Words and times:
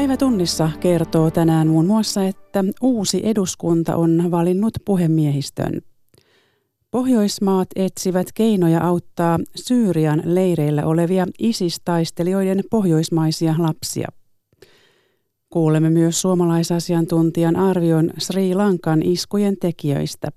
Päivätunnissa 0.00 0.70
kertoo 0.80 1.30
tänään 1.30 1.68
muun 1.68 1.86
muassa, 1.86 2.24
että 2.24 2.64
uusi 2.82 3.20
eduskunta 3.24 3.96
on 3.96 4.30
valinnut 4.30 4.72
puhemiehistön. 4.84 5.80
Pohjoismaat 6.90 7.68
etsivät 7.76 8.26
keinoja 8.34 8.80
auttaa 8.80 9.38
Syyrian 9.56 10.22
leireillä 10.24 10.86
olevia 10.86 11.26
ISIS-taistelijoiden 11.38 12.64
pohjoismaisia 12.70 13.54
lapsia. 13.58 14.08
Kuulemme 15.50 15.90
myös 15.90 16.20
suomalaisasiantuntijan 16.20 17.56
arvion 17.56 18.10
Sri 18.18 18.54
Lankan 18.54 19.02
iskujen 19.02 19.56
tekijöistä. 19.60 20.28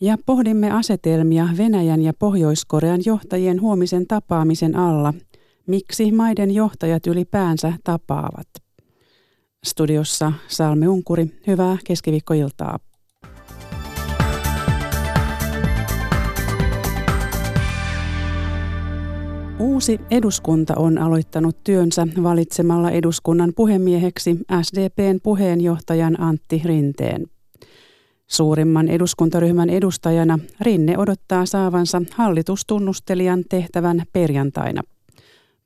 Ja 0.00 0.16
pohdimme 0.26 0.70
asetelmia 0.70 1.48
Venäjän 1.56 2.02
ja 2.02 2.12
Pohjois-Korean 2.18 3.00
johtajien 3.06 3.60
huomisen 3.60 4.06
tapaamisen 4.06 4.76
alla, 4.76 5.14
miksi 5.66 6.12
maiden 6.12 6.50
johtajat 6.50 7.06
ylipäänsä 7.06 7.72
tapaavat. 7.84 8.48
Studiossa 9.64 10.32
Salme 10.48 10.88
Unkuri, 10.88 11.26
hyvää 11.46 11.76
keskiviikkoiltaa. 11.84 12.78
Uusi 19.58 20.00
eduskunta 20.10 20.74
on 20.76 20.98
aloittanut 20.98 21.56
työnsä 21.64 22.06
valitsemalla 22.22 22.90
eduskunnan 22.90 23.52
puhemieheksi 23.56 24.38
SDPn 24.62 25.20
puheenjohtajan 25.22 26.20
Antti 26.20 26.62
Rinteen. 26.64 27.26
Suurimman 28.26 28.88
eduskuntaryhmän 28.88 29.70
edustajana 29.70 30.38
Rinne 30.60 30.98
odottaa 30.98 31.46
saavansa 31.46 32.02
hallitustunnustelijan 32.14 33.44
tehtävän 33.48 34.02
perjantaina. 34.12 34.82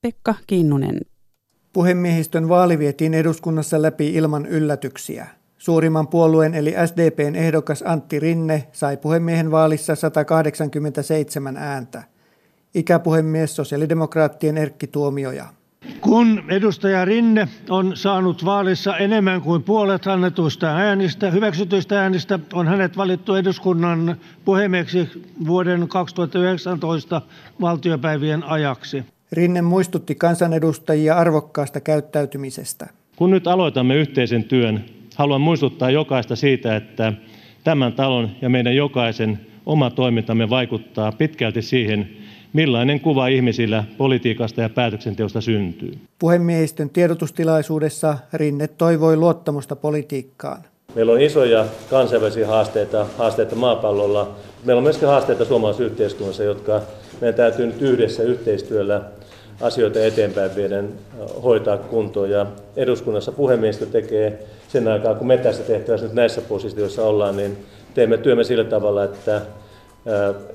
Pekka 0.03 0.35
Kinnunen. 0.47 1.01
Puhemiehistön 1.73 2.49
vaali 2.49 2.79
vietiin 2.79 3.15
eduskunnassa 3.15 3.83
läpi 3.83 4.15
ilman 4.15 4.47
yllätyksiä. 4.47 5.27
Suurimman 5.59 6.09
puolueen 6.09 6.55
eli 6.55 6.75
SDPn 6.87 7.35
ehdokas 7.35 7.85
Antti 7.87 8.21
Rinne 8.21 8.69
sai 8.73 8.97
puhemiehen 8.97 9.51
vaalissa 9.51 9.95
187 9.95 11.57
ääntä– 11.57 12.03
ikäpuhemies 12.77 13.57
sosiaalidemokraattien 13.57 14.59
Erkki 14.59 14.87
Tuomioja. 14.87 15.47
Kun 16.01 16.43
edustaja 16.49 17.05
Rinne 17.05 17.49
on 17.71 17.97
saanut 17.97 18.45
vaalissa 18.45 18.97
enemmän 18.97 19.41
kuin 19.41 19.63
puolet 19.63 20.07
annetuista 20.07 20.67
äänistä, 20.67 21.31
hyväksytyistä 21.31 22.03
äänistä, 22.03 22.39
on 22.53 22.69
hänet 22.69 22.97
valittu 22.97 23.35
eduskunnan 23.35 24.17
puhemieheksi 24.45 25.09
vuoden 25.47 25.89
2019 25.89 27.23
valtiopäivien 27.61 28.43
ajaksi. 28.45 29.05
Rinne 29.33 29.63
muistutti 29.63 30.15
kansanedustajia 30.15 31.17
arvokkaasta 31.17 31.81
käyttäytymisestä. 31.81 32.87
Kun 33.17 33.31
nyt 33.31 33.47
aloitamme 33.47 33.95
yhteisen 33.95 34.45
työn, 34.45 34.85
haluan 35.17 35.41
muistuttaa 35.41 35.91
jokaista 35.91 36.37
siitä, 36.37 36.77
että 36.77 37.13
tämän 37.65 37.93
talon 37.93 38.31
ja 38.43 38.49
meidän 38.49 38.77
jokaisen 38.77 39.41
oma 39.67 39.91
toimintamme 39.91 40.51
vaikuttaa 40.51 41.13
pitkälti 41.13 41.63
siihen, 41.63 42.11
millainen 42.53 43.01
kuva 43.01 43.29
ihmisillä 43.29 43.85
politiikasta 43.99 44.61
ja 44.61 44.69
päätöksenteosta 44.69 45.41
syntyy. 45.41 45.99
Puhemiehistön 46.19 46.91
tiedotustilaisuudessa 46.91 48.19
Rinne 48.33 48.69
toivoi 48.69 49.17
luottamusta 49.17 49.77
politiikkaan. 49.77 50.63
Meillä 50.97 51.13
on 51.13 51.21
isoja 51.21 51.65
kansainvälisiä 51.91 52.47
haasteita, 52.47 53.07
haasteita 53.19 53.57
maapallolla. 53.57 54.31
Meillä 54.65 54.79
on 54.79 54.83
myöskin 54.83 55.09
haasteita 55.09 55.45
suomalaisessa 55.45 55.85
yhteiskunnassa, 55.85 56.43
jotka 56.43 56.81
meidän 57.21 57.35
täytyy 57.35 57.67
nyt 57.67 57.83
yhdessä 57.83 58.23
yhteistyöllä 58.23 59.01
asioita 59.61 60.01
eteenpäin 60.01 60.57
vieden 60.57 60.93
hoitaa 61.43 61.77
kuntoon. 61.79 62.31
Ja 62.31 62.47
eduskunnassa 62.77 63.33
puhemiehistö 63.33 63.87
tekee 63.87 64.47
sen 64.69 64.89
aikaa, 64.89 65.15
kun 65.15 65.27
me 65.27 65.39
tässä 65.39 65.63
tehtävässä 65.63 66.07
nyt 66.07 66.15
näissä 66.15 66.41
positioissa 66.41 67.05
ollaan, 67.05 67.37
niin 67.37 67.59
teemme 67.95 68.19
työmme 68.19 68.45
sillä 68.45 68.65
tavalla, 68.65 69.05
että 69.05 69.43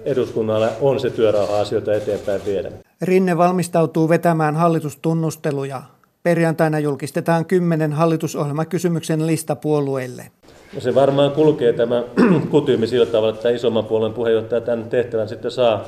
eduskunnalla 0.06 0.70
on 0.82 1.00
se 1.00 1.10
työrauha 1.10 1.60
asioita 1.60 1.94
eteenpäin 1.94 2.42
viedä. 2.46 2.72
Rinne 3.02 3.38
valmistautuu 3.38 4.10
vetämään 4.10 4.56
hallitustunnusteluja. 4.56 5.82
Perjantaina 6.24 6.80
julkistetaan 6.80 7.46
kymmenen 7.46 7.94
hallitusohjelmakysymyksen 7.94 9.28
lista 9.28 9.56
puolueille. 9.56 10.32
No 10.74 10.82
se 10.82 10.96
varmaan 10.96 11.32
kulkee 11.32 11.74
tämä 11.74 12.04
kutyymi 12.52 12.88
sillä 12.88 13.06
tavalla, 13.06 13.34
että 13.34 13.50
isomman 13.50 13.86
puolueen 13.86 14.14
puheenjohtaja 14.14 14.62
tämän 14.62 14.90
tehtävän 14.90 15.30
sitten 15.30 15.52
saa 15.52 15.86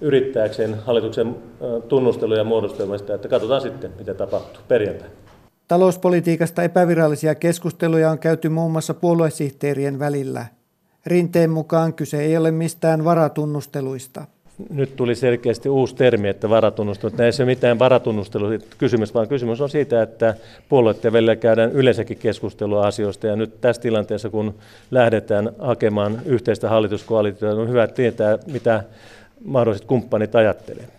yrittääkseen 0.00 0.76
hallituksen 0.86 1.36
tunnusteluja 1.88 2.44
muodostelmista, 2.44 3.14
että 3.14 3.28
katsotaan 3.28 3.60
sitten, 3.60 3.92
mitä 3.98 4.14
tapahtuu 4.14 4.62
perjantaina. 4.68 5.14
Talouspolitiikasta 5.68 6.62
epävirallisia 6.62 7.34
keskusteluja 7.34 8.10
on 8.10 8.18
käyty 8.18 8.48
muun 8.48 8.72
muassa 8.72 8.94
puoluesihteerien 8.94 9.98
välillä. 9.98 10.46
Rinteen 11.06 11.50
mukaan 11.50 11.94
kyse 11.94 12.22
ei 12.22 12.36
ole 12.36 12.50
mistään 12.50 13.04
varatunnusteluista. 13.04 14.24
Nyt 14.70 14.96
tuli 14.96 15.14
selkeästi 15.14 15.68
uusi 15.68 15.94
termi, 15.94 16.28
että 16.28 16.50
varatunnustelut. 16.50 17.18
Näissä 17.18 17.42
ei 17.42 17.44
ole 17.44 17.50
mitään 17.54 17.78
kysymys, 18.78 19.14
vaan 19.14 19.28
kysymys 19.28 19.60
on 19.60 19.70
siitä, 19.70 20.02
että 20.02 20.34
puolueiden 20.68 21.12
välillä 21.12 21.36
käydään 21.36 21.72
yleensäkin 21.72 22.16
keskustelua 22.16 22.86
asioista. 22.86 23.26
Ja 23.26 23.36
nyt 23.36 23.60
tässä 23.60 23.82
tilanteessa, 23.82 24.30
kun 24.30 24.54
lähdetään 24.90 25.50
hakemaan 25.58 26.20
yhteistä 26.24 26.68
hallituskoalitiota, 26.68 27.60
on 27.60 27.68
hyvä 27.68 27.86
tietää, 27.86 28.38
mitä 28.46 28.84
mahdolliset 29.44 29.86
kumppanit 29.86 30.34
ajattelevat. 30.34 30.90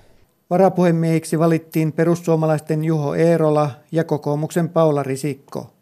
Varapuhemiehiksi 0.49 1.39
valittiin 1.39 1.91
perussuomalaisten 1.91 2.83
Juho 2.83 3.15
Eerola 3.15 3.71
ja 3.91 4.03
kokoomuksen 4.03 4.69
Paula 4.69 5.03
Risikko. 5.03 5.73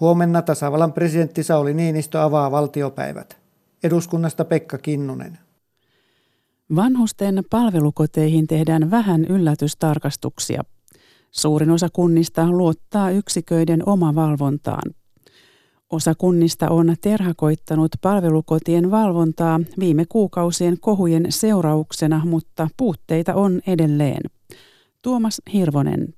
Huomenna 0.00 0.42
tasavallan 0.42 0.92
presidentti 0.92 1.42
Sauli 1.42 1.74
Niinistö 1.74 2.22
avaa 2.22 2.50
valtiopäivät. 2.50 3.36
Eduskunnasta 3.82 4.44
Pekka 4.44 4.78
Kinnunen. 4.78 5.38
Vanhusten 6.76 7.44
palvelukoteihin 7.50 8.46
tehdään 8.46 8.90
vähän 8.90 9.24
yllätystarkastuksia. 9.24 10.62
Suurin 11.30 11.70
osa 11.70 11.88
kunnista 11.92 12.50
luottaa 12.50 13.10
yksiköiden 13.10 13.88
omavalvontaan. 13.88 14.94
Osa 15.90 16.14
kunnista 16.14 16.68
on 16.68 16.94
terhakoittanut 17.00 17.90
palvelukotien 18.00 18.90
valvontaa 18.90 19.60
viime 19.78 20.04
kuukausien 20.08 20.76
kohujen 20.80 21.26
seurauksena, 21.28 22.22
mutta 22.24 22.68
puutteita 22.76 23.34
on 23.34 23.60
edelleen. 23.66 24.22
Tuomas 25.02 25.42
Hirvonen. 25.52 26.14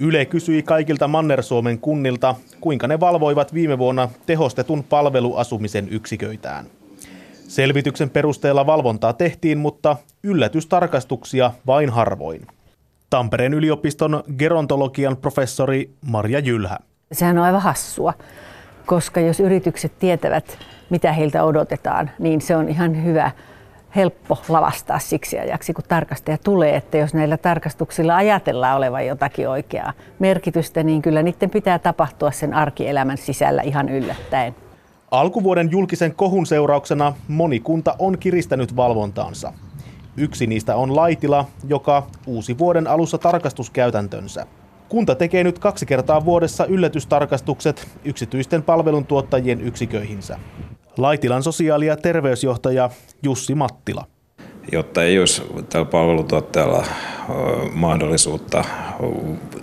Yle 0.00 0.24
kysyi 0.24 0.62
kaikilta 0.62 1.08
Manner-Suomen 1.08 1.78
kunnilta, 1.78 2.34
kuinka 2.60 2.88
ne 2.88 3.00
valvoivat 3.00 3.54
viime 3.54 3.78
vuonna 3.78 4.08
tehostetun 4.26 4.84
palveluasumisen 4.84 5.88
yksiköitään. 5.88 6.66
Selvityksen 7.48 8.10
perusteella 8.10 8.66
valvontaa 8.66 9.12
tehtiin, 9.12 9.58
mutta 9.58 9.96
yllätystarkastuksia 10.22 11.50
vain 11.66 11.90
harvoin. 11.90 12.46
Tampereen 13.10 13.54
yliopiston 13.54 14.24
gerontologian 14.38 15.16
professori 15.16 15.90
Marja 16.06 16.38
Jylhä. 16.38 16.78
Sehän 17.12 17.38
on 17.38 17.44
aivan 17.44 17.62
hassua, 17.62 18.14
koska 18.86 19.20
jos 19.20 19.40
yritykset 19.40 19.98
tietävät, 19.98 20.58
mitä 20.90 21.12
heiltä 21.12 21.44
odotetaan, 21.44 22.10
niin 22.18 22.40
se 22.40 22.56
on 22.56 22.68
ihan 22.68 23.04
hyvä 23.04 23.30
helppo 23.96 24.42
lavastaa 24.48 24.98
siksi 24.98 25.38
ajaksi, 25.38 25.72
kun 25.72 25.84
tarkastaja 25.88 26.38
tulee, 26.44 26.76
että 26.76 26.98
jos 26.98 27.14
näillä 27.14 27.36
tarkastuksilla 27.36 28.16
ajatellaan 28.16 28.76
olevan 28.76 29.06
jotakin 29.06 29.48
oikeaa 29.48 29.92
merkitystä, 30.18 30.82
niin 30.82 31.02
kyllä 31.02 31.22
niiden 31.22 31.50
pitää 31.50 31.78
tapahtua 31.78 32.30
sen 32.30 32.54
arkielämän 32.54 33.18
sisällä 33.18 33.62
ihan 33.62 33.88
yllättäen. 33.88 34.54
Alkuvuoden 35.14 35.70
julkisen 35.70 36.14
kohun 36.14 36.46
seurauksena 36.46 37.14
moni 37.28 37.60
kunta 37.60 37.96
on 37.98 38.18
kiristänyt 38.18 38.76
valvontaansa. 38.76 39.52
Yksi 40.16 40.46
niistä 40.46 40.76
on 40.76 40.96
Laitila, 40.96 41.44
joka 41.68 42.06
uusi 42.26 42.58
vuoden 42.58 42.86
alussa 42.86 43.18
tarkastuskäytäntönsä. 43.18 44.46
Kunta 44.88 45.14
tekee 45.14 45.44
nyt 45.44 45.58
kaksi 45.58 45.86
kertaa 45.86 46.24
vuodessa 46.24 46.66
yllätystarkastukset 46.66 47.88
yksityisten 48.04 48.62
palveluntuottajien 48.62 49.60
yksiköihinsä. 49.60 50.38
Laitilan 50.96 51.42
sosiaali- 51.42 51.86
ja 51.86 51.96
terveysjohtaja 51.96 52.90
Jussi 53.22 53.54
Mattila. 53.54 54.04
Jotta 54.72 55.02
ei 55.02 55.18
olisi 55.18 55.42
tällä 55.68 55.86
palvelutuottajalla 55.86 56.84
mahdollisuutta 57.72 58.64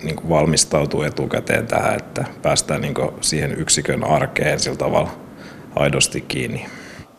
niin 0.04 0.30
valmistautua 0.30 1.08
etukäteen 1.08 1.68
tähän, 1.68 1.96
että 1.96 2.25
päästään 2.42 2.81
niin 2.81 2.96
siihen 3.22 3.52
yksikön 3.60 4.04
arkeen 4.04 4.60
sillä 4.60 4.78
tavalla 4.78 5.12
aidosti 5.76 6.22
kiinni. 6.22 6.66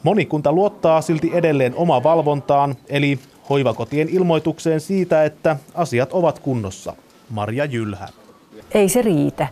Monikunta 0.02 0.52
luottaa 0.52 1.00
silti 1.00 1.30
edelleen 1.34 1.74
oma 1.76 2.02
valvontaan, 2.02 2.74
eli 2.88 3.18
hoivakotien 3.50 4.08
ilmoitukseen 4.08 4.80
siitä, 4.80 5.24
että 5.24 5.56
asiat 5.74 6.12
ovat 6.12 6.38
kunnossa. 6.38 6.92
Marja 7.30 7.64
Jylhä. 7.64 8.08
Ei 8.74 8.88
se 8.88 9.02
riitä, 9.02 9.48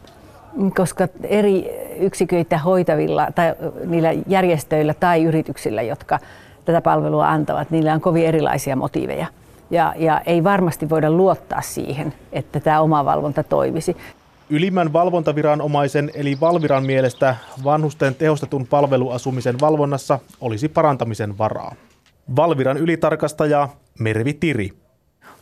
koska 0.77 1.09
eri 1.23 1.71
yksiköitä 1.99 2.59
hoitavilla 2.59 3.29
tai 3.35 3.55
niillä 3.85 4.13
järjestöillä 4.27 4.95
tai 4.95 5.25
yrityksillä, 5.25 5.83
jotka 5.83 6.19
tätä 6.65 6.81
palvelua 6.81 7.29
antavat, 7.29 7.71
niillä 7.71 7.95
on 7.95 8.01
kovin 8.01 8.27
erilaisia 8.27 8.77
motiiveja. 8.77 9.27
Ja, 9.71 9.95
ja 9.97 10.21
ei 10.27 10.45
varmasti 10.45 10.91
voida 10.91 11.11
luottaa 11.11 11.61
siihen, 11.61 12.15
että 12.33 12.61
tämä 12.61 12.81
oma 12.81 13.05
valvonta 13.05 13.43
toimisi. 13.43 13.97
Ylimmän 14.53 14.93
valvontaviranomaisen 14.93 16.11
eli 16.15 16.41
Valviran 16.41 16.87
mielestä 16.87 17.37
vanhusten 17.65 18.15
tehostetun 18.15 18.67
palveluasumisen 18.67 19.61
valvonnassa 19.61 20.19
olisi 20.41 20.69
parantamisen 20.69 21.39
varaa. 21.39 21.75
Valviran 22.37 22.77
ylitarkastaja 22.77 23.69
Mervi 23.99 24.35
Tiri. 24.35 24.73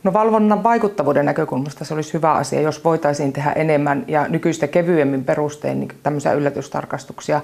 No 0.03 0.13
valvonnan 0.13 0.63
vaikuttavuuden 0.63 1.25
näkökulmasta 1.25 1.85
se 1.85 1.93
olisi 1.93 2.13
hyvä 2.13 2.33
asia, 2.33 2.61
jos 2.61 2.83
voitaisiin 2.83 3.33
tehdä 3.33 3.51
enemmän 3.51 4.05
ja 4.07 4.27
nykyistä 4.27 4.67
kevyemmin 4.67 5.23
perustein 5.23 5.79
niin 5.79 5.91
tämmöisiä 6.03 6.33
yllätystarkastuksia. 6.33 7.41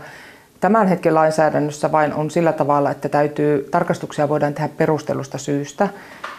Tämän 0.59 0.87
hetken 0.87 1.15
lainsäädännössä 1.15 1.91
vain 1.91 2.13
on 2.13 2.31
sillä 2.31 2.53
tavalla, 2.53 2.91
että 2.91 3.09
täytyy, 3.09 3.67
tarkastuksia 3.71 4.29
voidaan 4.29 4.53
tehdä 4.53 4.69
perustelusta 4.77 5.37
syystä, 5.37 5.89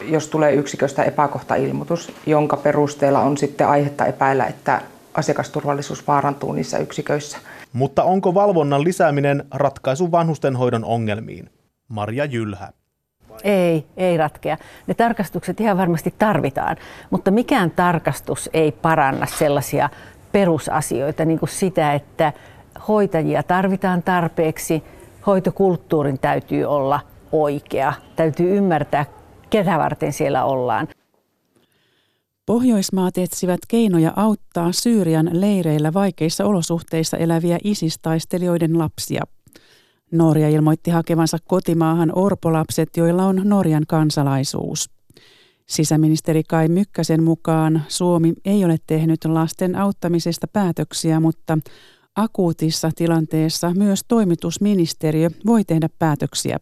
jos 0.03 0.29
tulee 0.29 0.55
yksiköstä 0.55 1.03
epäkohtailmoitus, 1.03 2.13
jonka 2.27 2.57
perusteella 2.57 3.21
on 3.21 3.37
sitten 3.37 3.69
aihetta 3.69 4.07
epäillä, 4.07 4.47
että 4.47 4.81
asiakasturvallisuus 5.17 6.07
vaarantuu 6.07 6.53
niissä 6.53 6.79
yksiköissä. 6.79 7.39
Mutta 7.73 8.05
onko 8.05 8.35
valvonnan 8.35 8.85
lisääminen 8.85 9.45
ratkaisu 9.55 10.13
vanhustenhoidon 10.13 10.85
ongelmiin? 10.85 11.51
Marja 11.89 12.25
Jylhä. 12.25 12.73
Ei, 13.45 13.87
ei 13.97 14.17
ratkea. 14.17 14.57
Ne 14.87 14.95
tarkastukset 14.95 15.61
ihan 15.61 15.79
varmasti 15.79 16.15
tarvitaan, 16.19 16.77
mutta 17.11 17.31
mikään 17.31 17.71
tarkastus 17.71 18.51
ei 18.53 18.73
paranna 18.73 19.27
sellaisia 19.27 19.89
perusasioita, 20.33 21.25
niin 21.25 21.39
kuin 21.39 21.49
sitä, 21.49 21.95
että 21.95 22.33
hoitajia 22.89 23.43
tarvitaan 23.43 24.03
tarpeeksi, 24.03 24.85
hoitokulttuurin 25.27 26.19
täytyy 26.19 26.65
olla 26.65 27.01
oikea, 27.33 27.93
täytyy 28.17 28.57
ymmärtää, 28.57 29.07
ketä 29.51 29.79
varten 29.79 30.13
siellä 30.13 30.45
ollaan. 30.45 30.89
Pohjoismaat 32.47 33.19
etsivät 33.19 33.61
keinoja 33.69 34.13
auttaa 34.17 34.73
Syyrian 34.73 35.31
leireillä 35.33 35.93
vaikeissa 35.93 36.45
olosuhteissa 36.45 37.17
eläviä 37.17 37.59
isistaistelijoiden 37.65 38.79
lapsia. 38.79 39.23
Norja 40.13 40.49
ilmoitti 40.49 40.91
hakevansa 40.91 41.39
kotimaahan 41.45 42.13
orpolapset, 42.15 42.97
joilla 42.97 43.25
on 43.25 43.41
Norjan 43.45 43.83
kansalaisuus. 43.89 44.91
Sisäministeri 45.67 46.43
Kai 46.49 46.69
Mykkäsen 46.69 47.23
mukaan 47.23 47.83
Suomi 47.89 48.33
ei 48.45 48.65
ole 48.65 48.77
tehnyt 48.87 49.25
lasten 49.25 49.77
auttamisesta 49.77 50.47
päätöksiä, 50.49 51.21
mutta 51.21 51.59
akuutissa 52.17 52.91
tilanteessa 52.97 53.75
myös 53.75 54.01
toimitusministeriö 54.09 55.31
voi 55.47 55.65
tehdä 55.65 55.89
päätöksiä. 55.99 56.59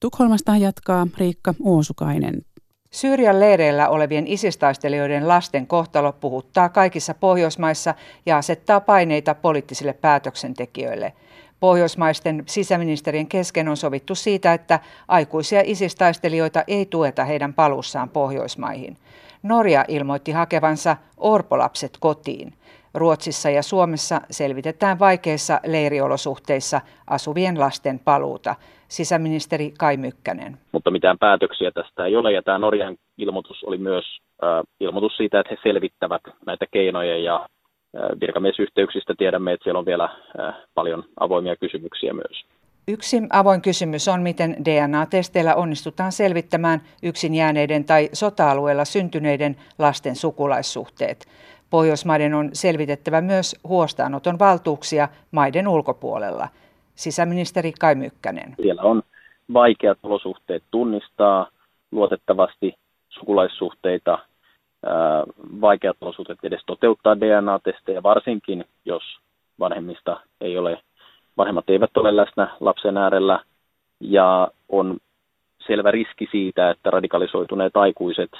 Tukholmasta 0.00 0.56
jatkaa 0.56 1.06
Riikka 1.18 1.54
Uosukainen. 1.60 2.42
Syyrian 2.92 3.40
leireillä 3.40 3.88
olevien 3.88 4.26
isistaistelijoiden 4.26 5.28
lasten 5.28 5.66
kohtalo 5.66 6.12
puhuttaa 6.12 6.68
kaikissa 6.68 7.14
Pohjoismaissa 7.14 7.94
ja 8.26 8.36
asettaa 8.36 8.80
paineita 8.80 9.34
poliittisille 9.34 9.92
päätöksentekijöille. 9.92 11.12
Pohjoismaisten 11.60 12.42
sisäministerien 12.46 13.26
kesken 13.26 13.68
on 13.68 13.76
sovittu 13.76 14.14
siitä, 14.14 14.52
että 14.52 14.80
aikuisia 15.08 15.62
isistaistelijoita 15.64 16.64
ei 16.66 16.86
tueta 16.86 17.24
heidän 17.24 17.54
paluussaan 17.54 18.08
Pohjoismaihin. 18.08 18.96
Norja 19.42 19.84
ilmoitti 19.88 20.32
hakevansa 20.32 20.96
orpolapset 21.16 21.96
kotiin. 22.00 22.54
Ruotsissa 22.94 23.50
ja 23.50 23.62
Suomessa 23.62 24.20
selvitetään 24.30 24.98
vaikeissa 24.98 25.60
leiriolosuhteissa 25.64 26.80
asuvien 27.06 27.60
lasten 27.60 27.98
paluuta. 27.98 28.54
Sisäministeri 28.92 29.72
Kai 29.78 29.96
Mykkänen. 29.96 30.58
Mutta 30.72 30.90
mitään 30.90 31.18
päätöksiä 31.18 31.70
tästä 31.70 32.06
ei 32.06 32.16
ole 32.16 32.32
ja 32.32 32.42
tämä 32.42 32.58
Norjan 32.58 32.96
ilmoitus 33.18 33.64
oli 33.64 33.78
myös 33.78 34.04
äh, 34.44 34.62
ilmoitus 34.80 35.16
siitä, 35.16 35.40
että 35.40 35.54
he 35.54 35.70
selvittävät 35.70 36.22
näitä 36.46 36.66
keinoja 36.70 37.18
ja 37.18 37.36
äh, 37.36 38.20
virkamiesyhteyksistä 38.20 39.14
tiedämme, 39.18 39.52
että 39.52 39.64
siellä 39.64 39.78
on 39.78 39.86
vielä 39.86 40.04
äh, 40.04 40.54
paljon 40.74 41.04
avoimia 41.20 41.56
kysymyksiä 41.56 42.12
myös. 42.12 42.44
Yksi 42.88 43.22
avoin 43.30 43.62
kysymys 43.62 44.08
on, 44.08 44.22
miten 44.22 44.56
DNA-testeillä 44.64 45.54
onnistutaan 45.54 46.12
selvittämään 46.12 46.80
yksin 47.02 47.34
jääneiden 47.34 47.84
tai 47.84 48.08
sota-alueella 48.12 48.84
syntyneiden 48.84 49.56
lasten 49.78 50.16
sukulaissuhteet. 50.16 51.26
Pohjoismaiden 51.70 52.34
on 52.34 52.50
selvitettävä 52.52 53.20
myös 53.20 53.56
huostaanoton 53.64 54.38
valtuuksia 54.38 55.08
maiden 55.30 55.68
ulkopuolella. 55.68 56.48
Sisäministeri 56.94 57.72
Kai 57.80 57.94
Mykkänen. 57.94 58.54
Siellä 58.62 58.82
on 58.82 59.02
vaikeat 59.52 59.98
olosuhteet 60.02 60.62
tunnistaa 60.70 61.48
luotettavasti 61.90 62.74
sukulaissuhteita, 63.08 64.18
vaikeat 65.60 65.96
olosuhteet 66.00 66.38
edes 66.42 66.62
toteuttaa 66.66 67.20
DNA-testejä, 67.20 68.02
varsinkin 68.02 68.64
jos 68.84 69.02
vanhemmista 69.58 70.20
ei 70.40 70.58
ole, 70.58 70.78
vanhemmat 71.36 71.70
eivät 71.70 71.96
ole 71.96 72.16
läsnä 72.16 72.56
lapsen 72.60 72.96
äärellä 72.96 73.40
ja 74.00 74.48
on 74.68 74.98
selvä 75.66 75.90
riski 75.90 76.28
siitä, 76.30 76.70
että 76.70 76.90
radikalisoituneet 76.90 77.76
aikuiset 77.76 78.30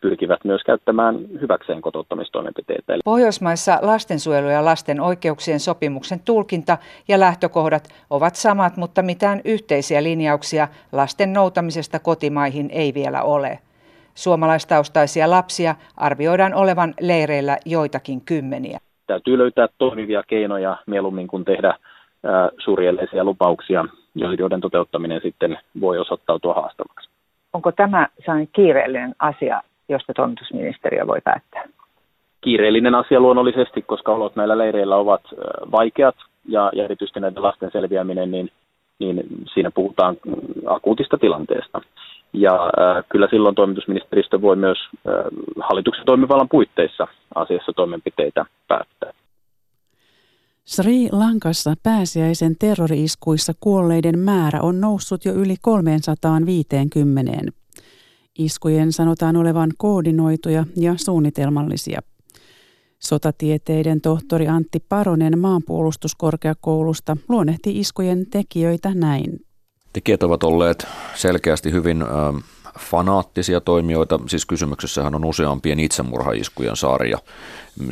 pyrkivät 0.00 0.44
myös 0.44 0.62
käyttämään 0.62 1.16
hyväkseen 1.40 1.80
kotouttamistoimenpiteitä. 1.80 2.92
Pohjoismaissa 3.04 3.78
lastensuojelu 3.82 4.48
ja 4.48 4.64
lasten 4.64 5.00
oikeuksien 5.00 5.60
sopimuksen 5.60 6.20
tulkinta 6.24 6.78
ja 7.08 7.20
lähtökohdat 7.20 7.88
ovat 8.10 8.34
samat, 8.34 8.76
mutta 8.76 9.02
mitään 9.02 9.40
yhteisiä 9.44 10.02
linjauksia 10.02 10.68
lasten 10.92 11.32
noutamisesta 11.32 11.98
kotimaihin 11.98 12.70
ei 12.72 12.94
vielä 12.94 13.22
ole. 13.22 13.58
Suomalaistaustaisia 14.14 15.30
lapsia 15.30 15.74
arvioidaan 15.96 16.54
olevan 16.54 16.94
leireillä 17.00 17.58
joitakin 17.66 18.20
kymmeniä. 18.20 18.78
Täytyy 19.06 19.38
löytää 19.38 19.68
toimivia 19.78 20.22
keinoja 20.26 20.76
mieluummin 20.86 21.26
kuin 21.26 21.44
tehdä 21.44 21.74
surjelleisia 22.58 23.24
lupauksia, 23.24 23.84
joiden 24.14 24.60
toteuttaminen 24.60 25.20
sitten 25.22 25.58
voi 25.80 25.98
osoittautua 25.98 26.54
haastavaksi. 26.54 27.10
Onko 27.52 27.72
tämä 27.72 28.08
kiireellinen 28.52 29.14
asia 29.18 29.62
josta 29.90 30.12
toimitusministeriö 30.14 31.06
voi 31.06 31.20
päättää? 31.24 31.68
Kiireellinen 32.40 32.94
asia 32.94 33.20
luonnollisesti, 33.20 33.82
koska 33.82 34.12
olot 34.12 34.36
näillä 34.36 34.58
leireillä 34.58 34.96
ovat 34.96 35.22
vaikeat 35.72 36.16
ja, 36.48 36.70
ja 36.74 36.84
erityisesti 36.84 37.20
näiden 37.20 37.42
lasten 37.42 37.70
selviäminen, 37.72 38.30
niin, 38.30 38.50
niin 38.98 39.24
siinä 39.54 39.70
puhutaan 39.70 40.16
akuutista 40.66 41.18
tilanteesta. 41.18 41.80
Ja 42.32 42.54
äh, 42.54 43.04
kyllä 43.08 43.28
silloin 43.30 43.54
toimitusministeristö 43.54 44.40
voi 44.40 44.56
myös 44.56 44.78
äh, 44.92 45.14
hallituksen 45.60 46.06
toimivallan 46.06 46.48
puitteissa 46.48 47.06
asiassa 47.34 47.72
toimenpiteitä 47.72 48.44
päättää. 48.68 49.12
Sri 50.64 51.08
Lankassa 51.12 51.74
pääsiäisen 51.82 52.56
terroriiskuissa 52.58 53.52
kuolleiden 53.60 54.18
määrä 54.18 54.58
on 54.62 54.80
noussut 54.80 55.24
jo 55.24 55.32
yli 55.32 55.54
350. 55.62 57.59
Iskujen 58.44 58.92
sanotaan 58.92 59.36
olevan 59.36 59.70
koordinoituja 59.78 60.64
ja 60.76 60.94
suunnitelmallisia. 60.96 62.00
Sotatieteiden 62.98 64.00
tohtori 64.00 64.48
Antti 64.48 64.80
Paronen 64.88 65.38
maanpuolustuskorkeakoulusta 65.38 67.16
luonnehti 67.28 67.80
iskujen 67.80 68.26
tekijöitä 68.30 68.94
näin. 68.94 69.40
Tekijät 69.92 70.22
ovat 70.22 70.42
olleet 70.42 70.86
selkeästi 71.14 71.72
hyvin 71.72 72.04
fanaattisia 72.78 73.60
toimijoita, 73.60 74.20
siis 74.26 74.46
kysymyksessähän 74.46 75.14
on 75.14 75.24
useampien 75.24 75.80
itsemurhaiskujen 75.80 76.76
sarja. 76.76 77.18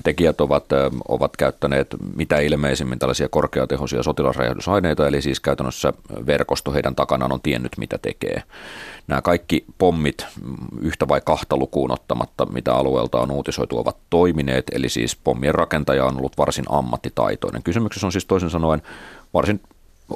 Tekijät 0.04 0.40
ovat, 0.40 0.64
ovat 1.08 1.36
käyttäneet 1.36 1.96
mitä 2.16 2.38
ilmeisimmin 2.38 2.98
tällaisia 2.98 3.28
korkeatehoisia 3.28 4.02
sotilasräjähdysaineita, 4.02 5.08
eli 5.08 5.22
siis 5.22 5.40
käytännössä 5.40 5.92
verkosto 6.26 6.72
heidän 6.72 6.94
takanaan 6.94 7.32
on 7.32 7.40
tiennyt 7.40 7.72
mitä 7.78 7.98
tekee. 7.98 8.42
Nämä 9.06 9.22
kaikki 9.22 9.64
pommit 9.78 10.26
yhtä 10.80 11.08
vai 11.08 11.20
kahta 11.24 11.56
lukuun 11.56 11.92
ottamatta, 11.92 12.46
mitä 12.46 12.74
alueelta 12.74 13.20
on 13.20 13.30
uutisoitu, 13.30 13.78
ovat 13.78 13.96
toimineet, 14.10 14.64
eli 14.72 14.88
siis 14.88 15.16
pommien 15.16 15.54
rakentaja 15.54 16.04
on 16.04 16.18
ollut 16.18 16.38
varsin 16.38 16.64
ammattitaitoinen. 16.68 17.62
Kysymyksessä 17.62 18.06
on 18.06 18.12
siis 18.12 18.24
toisin 18.24 18.50
sanoen 18.50 18.82
varsin 19.34 19.60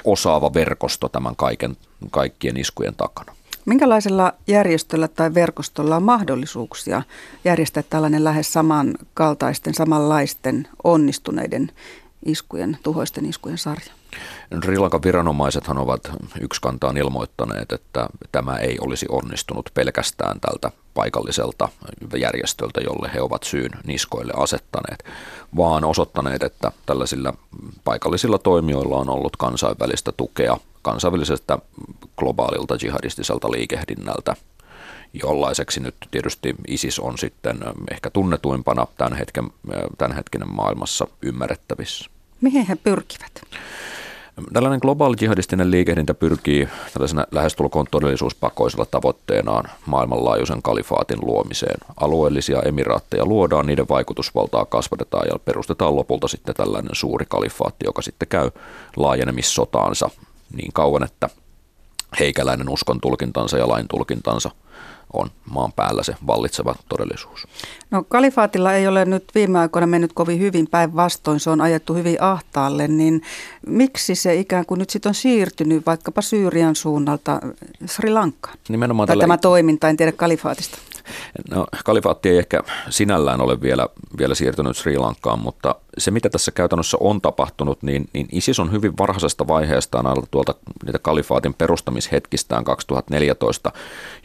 osaava 0.05 0.55
verkosto 0.55 1.09
tämän 1.09 1.37
kaiken, 1.37 1.77
kaikkien 2.11 2.57
iskujen 2.57 2.95
takana. 2.97 3.35
Minkälaisella 3.67 4.33
järjestöllä 4.47 5.09
tai 5.09 5.35
verkostolla 5.35 5.97
on 5.97 6.03
mahdollisuuksia 6.03 7.03
järjestää 7.45 7.83
tällainen 7.91 8.25
lähes 8.25 8.53
samankaltaisten, 8.53 9.75
samanlaisten 9.75 10.69
onnistuneiden 10.85 11.71
iskujen, 12.25 12.79
tuhoisten 12.83 13.27
iskujen 13.27 13.59
sarja? 13.59 13.93
Sri 14.65 14.79
Lankan 14.79 15.03
viranomaisethan 15.03 15.79
ovat 15.79 16.01
yksikantaan 16.41 16.97
ilmoittaneet, 16.97 17.73
että 17.73 18.09
tämä 18.33 18.57
ei 18.57 18.79
olisi 18.81 19.07
onnistunut 19.09 19.71
pelkästään 19.75 20.41
tältä 20.41 20.71
paikalliselta 20.95 21.69
järjestöltä, 22.21 22.81
jolle 22.81 23.11
he 23.15 23.21
ovat 23.21 23.43
syyn 23.43 23.71
niskoille 23.87 24.33
asettaneet, 24.37 25.05
vaan 25.57 25.85
osoittaneet, 25.85 26.43
että 26.43 26.73
tällaisilla 26.87 27.35
paikallisilla 27.85 28.39
toimijoilla 28.39 28.97
on 28.97 29.11
ollut 29.11 29.37
kansainvälistä 29.37 30.13
tukea 30.13 30.57
kansainvälisestä 30.83 31.59
globaalilta 32.17 32.77
jihadistiselta 32.83 33.51
liikehdinnältä, 33.51 34.37
jollaiseksi 35.23 35.81
nyt 35.81 35.95
tietysti 36.11 36.55
ISIS 36.69 36.99
on 36.99 37.19
sitten 37.19 37.59
ehkä 37.91 38.11
tunnetuimpana 38.11 38.87
tämän, 38.99 39.19
hetken, 39.19 39.51
tämän 39.99 40.17
hetkinen 40.17 40.55
maailmassa 40.55 41.07
ymmärrettävissä. 41.23 42.11
Mihin 42.41 42.67
he 42.67 42.77
pyrkivät? 42.77 43.43
Tällainen 44.53 44.79
globaali 44.83 45.17
jihadistinen 45.21 45.71
liikehdintä 45.71 46.15
pyrkii 46.15 46.69
tällaisena 46.93 47.27
lähestulkoon 47.31 47.87
todellisuuspakoisella 47.91 48.87
tavoitteenaan 48.87 49.65
maailmanlaajuisen 49.87 50.63
kalifaatin 50.63 51.19
luomiseen. 51.21 51.79
Alueellisia 51.97 52.63
emiraatteja 52.63 53.27
luodaan, 53.27 53.67
niiden 53.67 53.89
vaikutusvaltaa 53.89 54.65
kasvatetaan 54.65 55.27
ja 55.33 55.39
perustetaan 55.39 55.97
lopulta 55.97 56.29
sitten 56.29 56.55
tällainen 56.55 56.95
suuri 56.95 57.27
kalifaatti, 57.29 57.85
joka 57.85 58.03
sitten 58.03 58.29
käy 58.29 58.51
laajenemissotaansa 58.97 60.11
niin 60.55 60.73
kauan, 60.73 61.05
että 61.05 61.29
heikäläinen 62.21 62.69
uskon 62.69 63.01
tulkintansa 63.01 63.59
ja 63.59 63.69
lain 63.69 63.89
tulkintansa 63.89 64.51
on 65.13 65.31
maan 65.51 65.73
päällä 65.73 66.03
se 66.03 66.17
vallitseva 66.27 66.75
todellisuus. 66.89 67.47
No 67.91 68.05
kalifaatilla 68.09 68.73
ei 68.73 68.87
ole 68.87 69.05
nyt 69.05 69.25
viime 69.35 69.59
aikoina 69.59 69.87
mennyt 69.87 70.13
kovin 70.13 70.39
hyvin 70.39 70.67
päinvastoin, 70.71 71.41
se 71.41 71.51
on 71.51 71.61
ajettu 71.61 71.95
hyvin 71.95 72.23
ahtaalle, 72.23 72.89
niin 72.89 73.23
miksi 73.67 74.15
se 74.15 74.35
ikään 74.35 74.67
kuin 74.67 74.79
nyt 74.79 74.91
sitten 74.91 75.11
on 75.11 75.15
siirtynyt 75.15 75.87
vaikkapa 75.87 76.23
Syyrian 76.23 76.77
suunnalta 76.77 77.41
Sri 77.87 78.11
Lankaan? 78.11 78.59
Nimenomaan 78.69 79.07
tai 79.07 79.13
tällä... 79.13 79.23
tämä 79.23 79.39
toiminta, 79.39 79.89
en 79.89 79.97
tiedä 79.97 80.13
kalifaatista. 80.13 80.79
No, 81.51 81.67
kalifaatti 81.85 82.29
ei 82.29 82.39
ehkä 82.39 82.63
sinällään 82.91 83.41
ole 83.41 83.61
vielä, 83.61 83.89
vielä 84.19 84.35
siirtynyt 84.35 84.77
Sri 84.77 84.97
Lankaan, 84.97 85.39
mutta 85.39 85.75
se 85.99 86.11
mitä 86.11 86.31
tässä 86.31 86.51
käytännössä 86.51 86.97
on 87.01 87.21
tapahtunut, 87.21 87.83
niin, 87.83 88.09
niin 88.13 88.29
ISIS 88.33 88.61
on 88.61 88.73
hyvin 88.73 88.99
varhaisesta 88.99 89.47
vaiheestaan 89.47 90.07
aina 90.07 90.23
tuolta 90.31 90.55
niitä 90.87 90.99
kalifaatin 90.99 91.55
perustamishetkistään 91.55 92.65
2014 92.65 93.73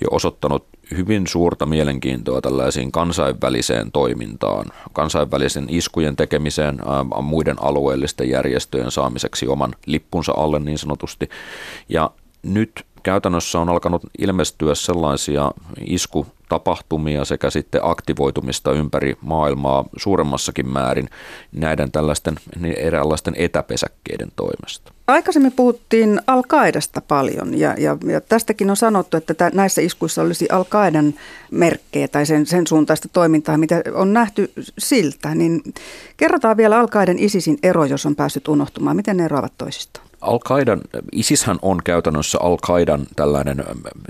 jo 0.02 0.08
osoittanut 0.12 0.68
hyvin 0.98 1.28
suurta 1.28 1.66
mielenkiintoa 1.66 2.42
tällaisiin 2.42 2.92
kansainväliseen 2.92 3.92
toimintaan, 3.92 4.66
kansainvälisen 4.94 5.66
iskujen 5.70 6.16
tekemiseen, 6.16 6.80
ää, 6.88 7.22
muiden 7.22 7.64
alueellisten 7.64 8.30
järjestöjen 8.30 8.92
saamiseksi 8.92 9.48
oman 9.48 9.76
lippunsa 9.86 10.34
alle 10.38 10.60
niin 10.60 10.78
sanotusti. 10.78 11.30
Ja 11.90 12.12
nyt 12.44 12.86
käytännössä 13.08 13.60
on 13.60 13.70
alkanut 13.70 14.02
ilmestyä 14.18 14.76
sellaisia 14.76 15.52
iskutapahtumia 15.86 17.26
sekä 17.26 17.50
sitten 17.50 17.82
aktivoitumista 17.84 18.72
ympäri 18.72 19.18
maailmaa 19.22 19.86
suuremmassakin 19.98 20.70
määrin 20.70 21.10
näiden 21.52 21.92
tällaisten 21.92 22.36
niin 22.60 22.80
eräänlaisten 22.80 23.34
etäpesäkkeiden 23.38 24.32
toimesta. 24.36 24.92
Aikaisemmin 25.08 25.52
puhuttiin 25.52 26.22
al 26.28 26.44
paljon 27.08 27.60
ja, 27.60 27.76
ja, 27.78 27.98
ja 28.06 28.22
tästäkin 28.22 28.70
on 28.70 28.78
sanottu, 28.78 29.18
että 29.18 29.34
tä, 29.34 29.52
näissä 29.54 29.82
iskuissa 29.82 30.22
olisi 30.22 30.48
al 30.52 30.66
merkkejä 31.52 32.08
tai 32.08 32.26
sen, 32.26 32.46
sen 32.46 32.68
suuntaista 32.68 33.10
toimintaa, 33.14 33.58
mitä 33.58 33.82
on 33.94 34.14
nähty 34.14 34.52
siltä. 34.78 35.36
Niin 35.36 35.62
kerrotaan 36.18 36.58
vielä 36.58 36.80
al 36.80 36.88
ISISin 37.18 37.58
ero, 37.64 37.86
jos 37.86 38.06
on 38.06 38.16
päässyt 38.16 38.48
unohtumaan. 38.48 38.96
Miten 38.96 39.18
ne 39.18 39.26
eroavat 39.26 39.54
toisistaan? 39.58 40.07
Al-Qaidan, 40.22 40.82
ISIShän 41.12 41.60
on 41.62 41.82
käytännössä 41.84 42.38
Al-Qaidan 42.42 43.08
tällainen 43.16 43.64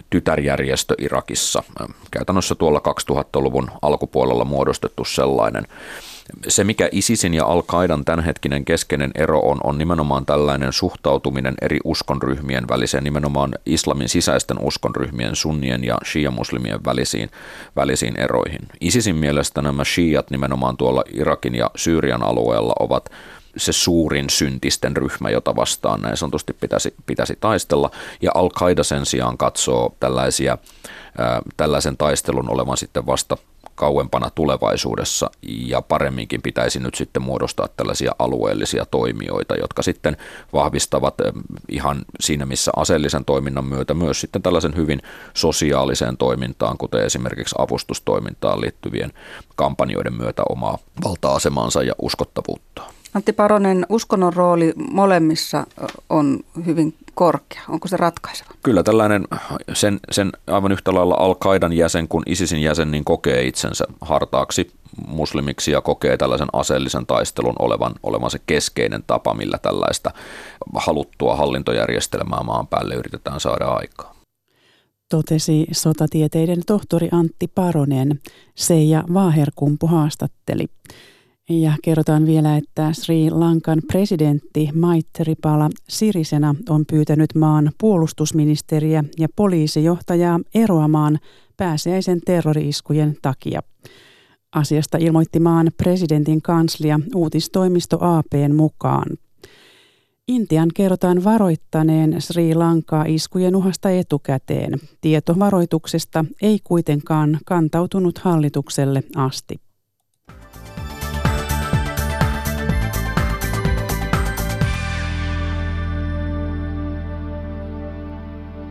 tytärjärjestö 0.09 0.95
Irakissa, 0.97 1.63
käytännössä 2.11 2.55
tuolla 2.55 2.81
2000-luvun 3.11 3.71
alkupuolella 3.81 4.45
muodostettu 4.45 5.05
sellainen. 5.05 5.67
Se, 6.47 6.63
mikä 6.63 6.89
ISISin 6.91 7.33
ja 7.33 7.45
Al-Qaidan 7.45 8.05
tämänhetkinen 8.05 8.65
keskeinen 8.65 9.11
ero 9.15 9.39
on, 9.39 9.57
on 9.63 9.77
nimenomaan 9.77 10.25
tällainen 10.25 10.73
suhtautuminen 10.73 11.55
eri 11.61 11.79
uskonryhmien 11.83 12.67
väliseen, 12.67 13.03
nimenomaan 13.03 13.53
islamin 13.65 14.09
sisäisten 14.09 14.57
uskonryhmien, 14.61 15.35
sunnien 15.35 15.83
ja 15.83 15.97
shia-muslimien 16.05 16.85
välisiin, 16.85 17.29
välisiin 17.75 18.19
eroihin. 18.19 18.61
ISISin 18.81 19.15
mielestä 19.15 19.61
nämä 19.61 19.83
shiat 19.83 20.31
nimenomaan 20.31 20.77
tuolla 20.77 21.03
Irakin 21.13 21.55
ja 21.55 21.71
Syyrian 21.75 22.23
alueella 22.23 22.73
ovat 22.79 23.09
se 23.57 23.73
suurin 23.73 24.29
syntisten 24.29 24.97
ryhmä, 24.97 25.29
jota 25.29 25.55
vastaan 25.55 26.01
näin 26.01 26.17
sanotusti 26.17 26.53
pitäisi, 26.53 26.93
pitäisi 27.05 27.37
taistella. 27.39 27.91
Ja 28.21 28.31
Al-Qaida 28.35 28.83
sen 28.83 29.05
sijaan 29.05 29.37
katsoo 29.37 29.95
tällaisia, 29.99 30.57
ää, 31.17 31.41
tällaisen 31.57 31.97
taistelun 31.97 32.49
olevan 32.49 32.77
sitten 32.77 33.05
vasta 33.05 33.37
kauempana 33.77 34.29
tulevaisuudessa 34.29 35.31
ja 35.41 35.81
paremminkin 35.81 36.41
pitäisi 36.41 36.79
nyt 36.79 36.95
sitten 36.95 37.21
muodostaa 37.21 37.67
tällaisia 37.77 38.11
alueellisia 38.19 38.85
toimijoita, 38.85 39.55
jotka 39.55 39.81
sitten 39.81 40.17
vahvistavat 40.53 41.15
ihan 41.69 42.05
siinä 42.19 42.45
missä 42.45 42.71
aseellisen 42.75 43.25
toiminnan 43.25 43.65
myötä 43.65 43.93
myös 43.93 44.21
sitten 44.21 44.41
tällaisen 44.41 44.75
hyvin 44.75 45.01
sosiaaliseen 45.33 46.17
toimintaan, 46.17 46.77
kuten 46.77 47.05
esimerkiksi 47.05 47.55
avustustoimintaan 47.57 48.61
liittyvien 48.61 49.13
kampanjoiden 49.55 50.13
myötä 50.13 50.43
omaa 50.49 50.77
valta-asemansa 51.03 51.83
ja 51.83 51.93
uskottavuuttaan. 52.01 52.96
Antti 53.17 53.33
Paronen, 53.33 53.85
uskonnon 53.89 54.33
rooli 54.33 54.73
molemmissa 54.91 55.67
on 56.09 56.39
hyvin 56.65 56.93
korkea. 57.13 57.61
Onko 57.69 57.87
se 57.87 57.97
ratkaiseva? 57.97 58.49
Kyllä 58.63 58.83
tällainen 58.83 59.27
sen, 59.73 59.99
sen 60.11 60.31
aivan 60.47 60.71
yhtä 60.71 60.93
lailla 60.93 61.15
Al-Qaidan 61.15 61.73
jäsen 61.73 62.07
kuin 62.07 62.23
ISISin 62.25 62.61
jäsen 62.61 62.91
niin 62.91 63.03
kokee 63.03 63.43
itsensä 63.43 63.85
hartaaksi 64.01 64.71
muslimiksi 65.07 65.71
ja 65.71 65.81
kokee 65.81 66.17
tällaisen 66.17 66.47
aseellisen 66.53 67.05
taistelun 67.05 67.55
olevan, 67.59 67.93
olevan 68.03 68.31
se 68.31 68.39
keskeinen 68.45 69.03
tapa, 69.07 69.33
millä 69.33 69.57
tällaista 69.57 70.11
haluttua 70.75 71.35
hallintojärjestelmää 71.35 72.43
maan 72.43 72.67
päälle 72.67 72.95
yritetään 72.95 73.39
saada 73.39 73.65
aikaan. 73.65 74.15
Totesi 75.09 75.67
sotatieteiden 75.71 76.61
tohtori 76.65 77.09
Antti 77.11 77.47
Paronen. 77.55 78.19
Seija 78.55 79.03
Vaaherkumpu 79.13 79.87
haastatteli. 79.87 80.65
Ja 81.49 81.73
kerrotaan 81.83 82.25
vielä, 82.25 82.57
että 82.57 82.93
Sri 82.93 83.29
Lankan 83.29 83.81
presidentti 83.87 84.69
Maithripala 84.73 85.69
Sirisena 85.89 86.55
on 86.69 86.85
pyytänyt 86.85 87.35
maan 87.35 87.71
puolustusministeriä 87.79 89.03
ja 89.19 89.27
poliisijohtajaa 89.35 90.39
eroamaan 90.55 91.19
pääsiäisen 91.57 92.21
terroriiskujen 92.25 93.17
takia. 93.21 93.61
Asiasta 94.55 94.97
ilmoitti 94.97 95.39
maan 95.39 95.71
presidentin 95.77 96.41
kanslia 96.41 96.99
uutistoimisto 97.15 97.97
APn 98.01 98.55
mukaan. 98.55 99.17
Intian 100.27 100.69
kerrotaan 100.75 101.23
varoittaneen 101.23 102.21
Sri 102.21 102.55
Lankaa 102.55 103.05
iskujen 103.07 103.55
uhasta 103.55 103.89
etukäteen. 103.89 104.71
Tieto 105.01 105.39
varoituksesta 105.39 106.25
ei 106.41 106.59
kuitenkaan 106.63 107.39
kantautunut 107.45 108.17
hallitukselle 108.17 109.03
asti. 109.15 109.66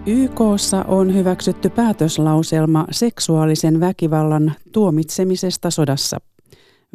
YKssa 0.09 0.85
on 0.89 1.15
hyväksytty 1.15 1.71
päätöslauselma 1.71 2.87
seksuaalisen 2.91 3.81
väkivallan 3.81 4.53
tuomitsemisesta 4.73 5.71
sodassa. 5.71 6.19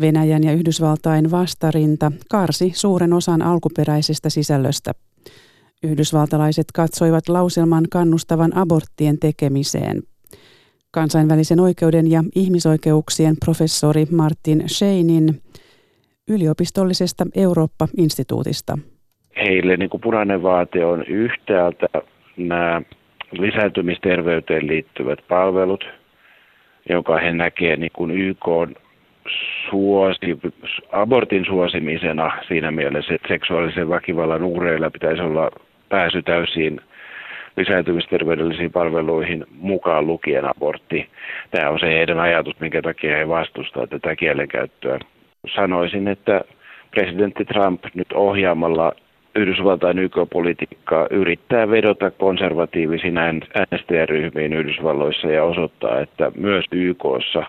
Venäjän 0.01 0.43
ja 0.43 0.53
Yhdysvaltain 0.53 1.31
vastarinta 1.31 2.11
karsi 2.29 2.71
suuren 2.75 3.13
osan 3.13 3.41
alkuperäisestä 3.41 4.29
sisällöstä. 4.29 4.91
Yhdysvaltalaiset 5.83 6.65
katsoivat 6.73 7.29
lauselman 7.29 7.83
kannustavan 7.91 8.57
aborttien 8.57 9.19
tekemiseen. 9.19 10.01
Kansainvälisen 10.91 11.59
oikeuden 11.59 12.11
ja 12.11 12.23
ihmisoikeuksien 12.35 13.35
professori 13.45 14.05
Martin 14.11 14.63
Scheinin 14.67 15.41
yliopistollisesta 16.27 17.25
Eurooppa-instituutista. 17.35 18.77
Heille 19.35 19.77
niin 19.77 19.89
kuin 19.89 20.01
punainen 20.01 20.43
vaate 20.43 20.85
on 20.85 21.03
yhtäältä 21.07 21.87
nämä 22.37 22.81
lisääntymisterveyteen 23.31 24.67
liittyvät 24.67 25.19
palvelut, 25.27 25.89
joka 26.89 27.19
he 27.19 27.31
näkee 27.31 27.75
niin 27.75 27.91
kuin 27.93 28.11
YK 28.11 28.45
suosi, 29.69 30.39
abortin 30.91 31.45
suosimisena 31.45 32.31
siinä 32.47 32.71
mielessä, 32.71 33.13
että 33.13 33.27
seksuaalisen 33.27 33.89
väkivallan 33.89 34.43
uhreilla 34.43 34.89
pitäisi 34.89 35.21
olla 35.21 35.51
pääsy 35.89 36.21
täysiin 36.21 36.81
lisääntymisterveydellisiin 37.57 38.71
palveluihin 38.71 39.45
mukaan 39.57 40.07
lukien 40.07 40.49
abortti. 40.49 41.09
Tämä 41.51 41.69
on 41.69 41.79
se 41.79 41.87
heidän 41.87 42.19
ajatus, 42.19 42.59
minkä 42.59 42.81
takia 42.81 43.17
he 43.17 43.27
vastustavat 43.27 43.89
tätä 43.89 44.15
kielenkäyttöä. 44.15 44.99
Sanoisin, 45.55 46.07
että 46.07 46.41
presidentti 46.91 47.45
Trump 47.45 47.83
nyt 47.93 48.13
ohjaamalla 48.13 48.91
Yhdysvaltain 49.35 49.99
YK-politiikkaa 49.99 51.07
yrittää 51.11 51.69
vedota 51.69 52.11
konservatiivisiin 52.11 53.17
äänestäjäryhmiin 53.17 54.53
Yhdysvalloissa 54.53 55.27
ja 55.27 55.43
osoittaa, 55.43 55.99
että 55.99 56.31
myös 56.37 56.65
YKssa 56.71 57.43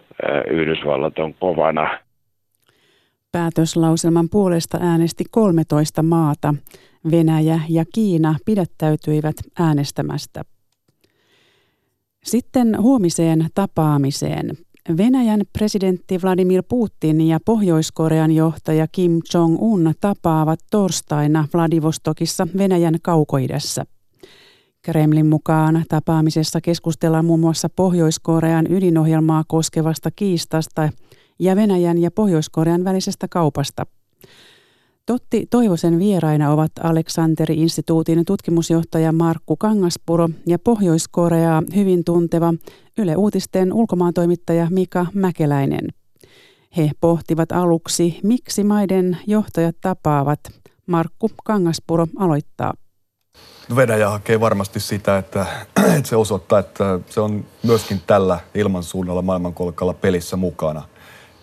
Yhdysvallat 0.50 1.18
on 1.18 1.34
kovana. 1.34 1.98
Päätöslauselman 3.32 4.28
puolesta 4.28 4.78
äänesti 4.80 5.24
13 5.30 6.02
maata. 6.02 6.54
Venäjä 7.10 7.60
ja 7.68 7.84
Kiina 7.94 8.34
pidättäytyivät 8.46 9.36
äänestämästä. 9.58 10.42
Sitten 12.24 12.82
huomiseen 12.82 13.46
tapaamiseen. 13.54 14.50
Venäjän 14.96 15.40
presidentti 15.52 16.22
Vladimir 16.22 16.62
Putin 16.68 17.20
ja 17.20 17.38
Pohjois-Korean 17.44 18.30
johtaja 18.30 18.86
Kim 18.92 19.20
Jong-un 19.34 19.94
tapaavat 20.00 20.60
torstaina 20.70 21.48
Vladivostokissa 21.54 22.48
Venäjän 22.58 22.94
kaukoidässä. 23.02 23.84
Kremlin 24.82 25.26
mukaan 25.26 25.84
tapaamisessa 25.88 26.60
keskustellaan 26.60 27.24
muun 27.24 27.40
muassa 27.40 27.68
Pohjois-Korean 27.68 28.66
ydinohjelmaa 28.72 29.44
koskevasta 29.48 30.10
kiistasta 30.10 30.88
ja 31.38 31.56
Venäjän 31.56 31.98
ja 31.98 32.10
Pohjois-Korean 32.10 32.84
välisestä 32.84 33.28
kaupasta. 33.28 33.86
Totti 35.06 35.46
Toivosen 35.50 35.98
vieraina 35.98 36.52
ovat 36.52 36.72
Aleksanteri-instituutin 36.82 38.24
tutkimusjohtaja 38.24 39.12
Markku 39.12 39.56
Kangaspuro 39.56 40.28
ja 40.46 40.58
Pohjois-Koreaa 40.58 41.62
hyvin 41.74 42.04
tunteva 42.04 42.54
Yle 42.98 43.16
Uutisten 43.16 43.72
ulkomaantoimittaja 43.72 44.66
Mika 44.70 45.06
Mäkeläinen. 45.14 45.88
He 46.76 46.90
pohtivat 47.00 47.52
aluksi, 47.52 48.20
miksi 48.22 48.64
maiden 48.64 49.18
johtajat 49.26 49.76
tapaavat. 49.80 50.40
Markku 50.86 51.30
Kangaspuro 51.44 52.06
aloittaa. 52.18 52.74
Venäjä 53.76 54.10
hakee 54.10 54.40
varmasti 54.40 54.80
sitä, 54.80 55.18
että, 55.18 55.46
että 55.96 56.08
se 56.08 56.16
osoittaa, 56.16 56.58
että 56.58 57.00
se 57.06 57.20
on 57.20 57.44
myöskin 57.62 58.00
tällä 58.06 58.40
ilmansuunnalla 58.54 59.22
maailmankolkalla 59.22 59.94
pelissä 59.94 60.36
mukana. 60.36 60.82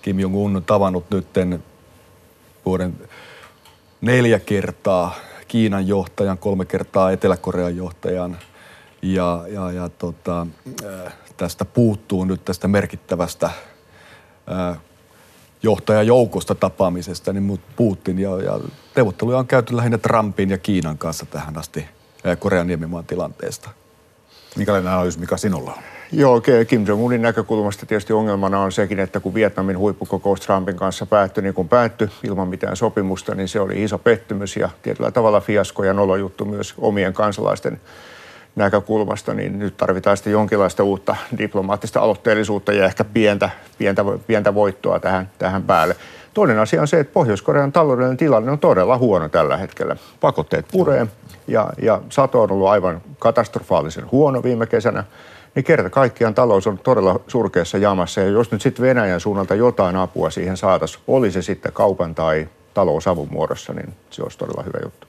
Kim 0.01 0.20
Jong-un 0.20 0.56
on 0.56 0.63
tavannut 0.63 1.12
nytten 1.12 1.63
vuoden 2.66 3.09
neljä 4.01 4.39
kertaa 4.39 5.15
Kiinan 5.48 5.88
johtajan, 5.88 6.38
kolme 6.38 6.65
kertaa 6.65 7.12
Etelä-Korean 7.12 7.77
johtajan. 7.77 8.38
Ja, 9.01 9.46
ja, 9.48 9.72
ja 9.72 9.89
tota, 9.89 10.48
äh, 10.86 11.13
tästä 11.38 11.65
puuttuu 11.65 12.25
nyt 12.25 12.46
tästä 12.46 12.68
merkittävästä 12.68 13.46
äh, 13.46 14.77
johtajajoukosta 15.63 16.56
tapaamisesta, 16.56 17.34
niin 17.34 17.60
Putin 17.75 18.20
ja, 18.20 18.41
ja 18.41 18.60
neuvotteluja 18.96 19.38
on 19.38 19.48
käyty 19.48 19.77
lähinnä 19.77 19.98
Trumpin 19.98 20.50
ja 20.50 20.58
Kiinan 20.58 20.98
kanssa 20.98 21.25
tähän 21.25 21.58
asti 21.58 21.86
äh, 22.27 22.38
Korean 22.39 22.68
niemimaan 22.68 23.06
tilanteesta. 23.06 23.70
Minkälainen 24.56 24.91
analyysi, 24.94 25.20
mikä 25.20 25.38
sinulla 25.38 25.74
on? 25.74 25.99
Joo, 26.12 26.42
Kim 26.68 26.86
Jong-unin 26.88 27.22
näkökulmasta 27.22 27.86
tietysti 27.86 28.13
ongelmana 28.13 28.60
on 28.60 28.72
sekin, 28.72 29.00
että 29.00 29.20
kun 29.20 29.34
Vietnamin 29.34 29.78
huippukokous 29.78 30.39
Trumpin 30.39 30.75
kanssa 30.75 31.06
päättyi 31.06 31.44
niin 31.44 31.54
kuin 31.54 31.70
päättyi 31.70 32.10
ilman 32.24 32.48
mitään 32.48 32.75
sopimusta, 32.75 33.36
niin 33.36 33.48
se 33.48 33.60
oli 33.60 33.84
iso 33.84 33.98
pettymys 33.98 34.58
ja 34.58 34.70
tietyllä 34.82 35.12
tavalla 35.12 35.42
fiasko 35.42 35.84
ja 35.84 35.94
nolojuttu 35.94 36.46
myös 36.46 36.74
omien 36.78 37.13
kansalaisten 37.13 37.82
näkökulmasta, 38.56 39.34
niin 39.34 39.60
nyt 39.60 39.78
tarvitaan 39.78 40.18
sitten 40.18 40.34
jonkinlaista 40.34 40.84
uutta 40.84 41.16
diplomaattista 41.38 42.00
aloitteellisuutta 42.00 42.74
ja 42.74 42.86
ehkä 42.86 43.04
pientä, 43.04 43.50
pientä, 43.78 44.06
pientä 44.28 44.54
voittoa 44.54 45.00
tähän, 45.00 45.30
tähän 45.38 45.63
päälle. 45.63 45.96
Toinen 46.34 46.60
asia 46.60 46.82
on 46.82 46.88
se, 46.88 47.00
että 47.00 47.13
Pohjois-Korean 47.13 47.72
taloudellinen 47.72 48.18
tilanne 48.18 48.51
on 48.51 48.60
todella 48.60 48.98
huono 48.98 49.30
tällä 49.30 49.58
hetkellä. 49.58 49.96
Pakotteet 50.20 50.66
puree 50.72 51.08
ja, 51.48 51.70
ja 51.82 52.01
sato 52.10 52.42
on 52.42 52.51
ollut 52.51 52.68
aivan 52.68 53.01
katastrofaalisen 53.20 54.12
huono 54.12 54.44
viime 54.44 54.66
kesänä 54.66 55.04
niin 55.56 55.63
kerta 55.63 55.89
kaikkiaan 55.89 56.36
talous 56.36 56.68
on 56.68 56.77
todella 56.77 57.20
surkeassa 57.27 57.77
jamassa. 57.77 58.22
Ja 58.22 58.27
jos 58.27 58.51
nyt 58.51 58.62
sitten 58.62 58.86
Venäjän 58.86 59.20
suunnalta 59.20 59.56
jotain 59.56 59.96
apua 59.96 60.29
siihen 60.29 60.58
saataisiin, 60.58 61.03
oli 61.08 61.32
se 61.32 61.41
sitten 61.41 61.74
kaupan 61.74 62.15
tai 62.15 62.50
talousavun 62.74 63.27
muodossa, 63.32 63.74
niin 63.74 63.94
se 64.10 64.24
olisi 64.24 64.38
todella 64.38 64.63
hyvä 64.63 64.79
juttu. 64.84 65.08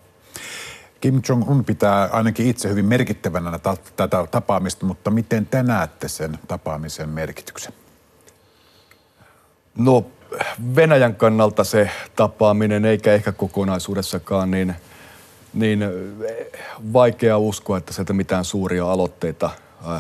Kim 1.01 1.23
Jong-un 1.29 1.65
pitää 1.65 2.09
ainakin 2.13 2.47
itse 2.47 2.69
hyvin 2.69 2.85
merkittävänä 2.85 3.59
tätä 3.97 4.27
tapaamista, 4.31 4.87
mutta 4.87 5.11
miten 5.11 5.47
te 5.47 5.63
näette 5.63 6.09
sen 6.09 6.39
tapaamisen 6.49 7.09
merkityksen? 7.09 7.73
No 9.79 10.07
Venäjän 10.77 11.15
kannalta 11.15 11.65
se 11.65 11.91
tapaaminen, 12.17 12.85
eikä 12.85 13.13
ehkä 13.13 13.33
kokonaisuudessakaan, 13.33 14.51
niin, 14.51 14.75
niin 15.55 15.85
vaikea 16.93 17.39
uskoa, 17.39 17.79
että 17.79 17.93
sieltä 17.93 18.13
mitään 18.13 18.45
suuria 18.45 18.93
aloitteita 18.93 19.51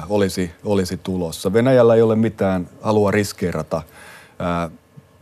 olisi, 0.09 0.51
olisi 0.65 0.97
tulossa. 0.97 1.53
Venäjällä 1.53 1.95
ei 1.95 2.03
ole 2.03 2.17
mitään 2.17 2.69
halua 2.83 3.11
riskeerata 3.11 3.83
äh, 4.41 4.71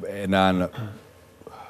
enää 0.07 0.55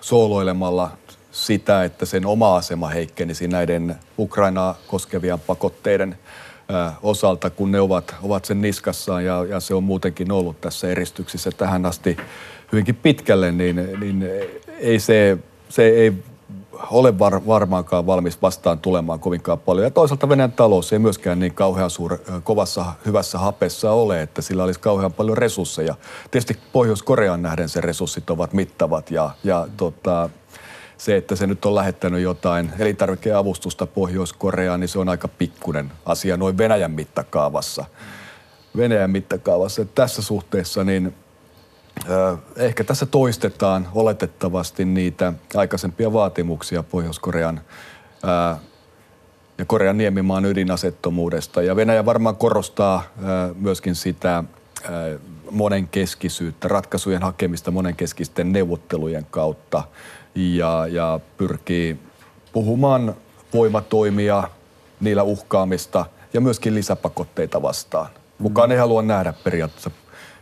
sooloilemalla 0.00 0.90
sitä, 1.32 1.84
että 1.84 2.06
sen 2.06 2.26
oma 2.26 2.56
asema 2.56 2.88
heikkenisi 2.88 3.48
näiden 3.48 3.96
Ukrainaa 4.18 4.78
koskevien 4.86 5.40
pakotteiden 5.40 6.18
äh, 6.74 6.94
osalta, 7.02 7.50
kun 7.50 7.72
ne 7.72 7.80
ovat, 7.80 8.14
ovat 8.22 8.44
sen 8.44 8.60
niskassaan 8.60 9.24
ja, 9.24 9.46
ja 9.48 9.60
se 9.60 9.74
on 9.74 9.84
muutenkin 9.84 10.32
ollut 10.32 10.60
tässä 10.60 10.88
eristyksissä 10.88 11.50
tähän 11.50 11.86
asti 11.86 12.16
hyvinkin 12.72 12.96
pitkälle, 12.96 13.52
niin, 13.52 13.76
niin 14.00 14.30
ei 14.78 14.98
se, 14.98 15.38
se 15.68 15.82
ei 15.82 16.12
ole 16.90 17.18
var, 17.18 17.46
varmaankaan 17.46 18.06
valmis 18.06 18.42
vastaan 18.42 18.78
tulemaan 18.78 19.20
kovinkaan 19.20 19.58
paljon. 19.58 19.84
Ja 19.84 19.90
toisaalta 19.90 20.28
Venäjän 20.28 20.52
talous 20.52 20.92
ei 20.92 20.98
myöskään 20.98 21.38
niin 21.38 21.54
kauhean 21.54 21.90
suur, 21.90 22.18
kovassa 22.44 22.84
hyvässä 23.06 23.38
hapessa 23.38 23.92
ole, 23.92 24.22
että 24.22 24.42
sillä 24.42 24.64
olisi 24.64 24.80
kauhean 24.80 25.12
paljon 25.12 25.38
resursseja. 25.38 25.94
Tietysti 26.30 26.58
Pohjois-Korean 26.72 27.42
nähden 27.42 27.68
se 27.68 27.80
resurssit 27.80 28.30
ovat 28.30 28.52
mittavat 28.52 29.10
ja, 29.10 29.30
ja 29.44 29.68
tota, 29.76 30.30
se, 30.98 31.16
että 31.16 31.36
se 31.36 31.46
nyt 31.46 31.64
on 31.64 31.74
lähettänyt 31.74 32.22
jotain 32.22 32.72
elintarvikeavustusta 32.78 33.86
Pohjois-Koreaan, 33.86 34.80
niin 34.80 34.88
se 34.88 34.98
on 34.98 35.08
aika 35.08 35.28
pikkunen 35.28 35.92
asia 36.06 36.36
noin 36.36 36.58
Venäjän 36.58 36.90
mittakaavassa. 36.90 37.84
Venäjän 38.76 39.10
mittakaavassa. 39.10 39.82
Että 39.82 40.02
tässä 40.02 40.22
suhteessa 40.22 40.84
niin 40.84 41.14
Ehkä 42.56 42.84
tässä 42.84 43.06
toistetaan 43.06 43.88
oletettavasti 43.94 44.84
niitä 44.84 45.32
aikaisempia 45.54 46.12
vaatimuksia 46.12 46.82
Pohjois-Korean 46.82 47.60
ja 49.58 49.64
Korean 49.64 49.98
niemimaan 49.98 50.44
ydinasettomuudesta. 50.44 51.62
Ja 51.62 51.76
Venäjä 51.76 52.04
varmaan 52.06 52.36
korostaa 52.36 53.02
myöskin 53.58 53.94
sitä 53.94 54.44
monenkeskisyyttä, 55.50 56.68
ratkaisujen 56.68 57.22
hakemista 57.22 57.70
monenkeskisten 57.70 58.52
neuvottelujen 58.52 59.26
kautta 59.30 59.82
ja, 60.34 60.86
ja 60.86 61.20
pyrkii 61.36 61.98
puhumaan 62.52 63.14
voimatoimia, 63.54 64.44
niillä 65.00 65.22
uhkaamista 65.22 66.06
ja 66.32 66.40
myöskin 66.40 66.74
lisäpakotteita 66.74 67.62
vastaan. 67.62 68.08
Kukaan 68.42 68.72
ei 68.72 68.78
halua 68.78 69.02
nähdä 69.02 69.34
periaatteessa 69.44 69.90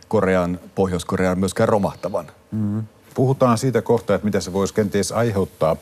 Korean, 0.07 0.59
Pohjois-Korean 0.75 1.39
myöskään 1.39 1.69
romahtavan. 1.69 2.25
Mm-hmm. 2.51 2.83
Puhutaan 3.13 3.57
siitä 3.57 3.81
kohtaa, 3.81 4.15
että 4.15 4.25
mitä 4.25 4.39
se 4.39 4.53
voisi 4.53 4.73
kenties 4.73 5.11
aiheuttaa. 5.11 5.75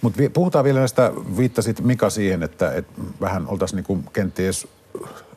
Mutta 0.00 0.18
vi- 0.18 0.28
puhutaan 0.28 0.64
vielä 0.64 0.78
näistä, 0.78 1.12
viittasit 1.36 1.80
Mika 1.80 2.10
siihen, 2.10 2.42
että, 2.42 2.72
että 2.72 2.92
vähän 3.20 3.48
oltaisiin 3.48 3.84
niin 3.88 4.04
kenties 4.12 4.68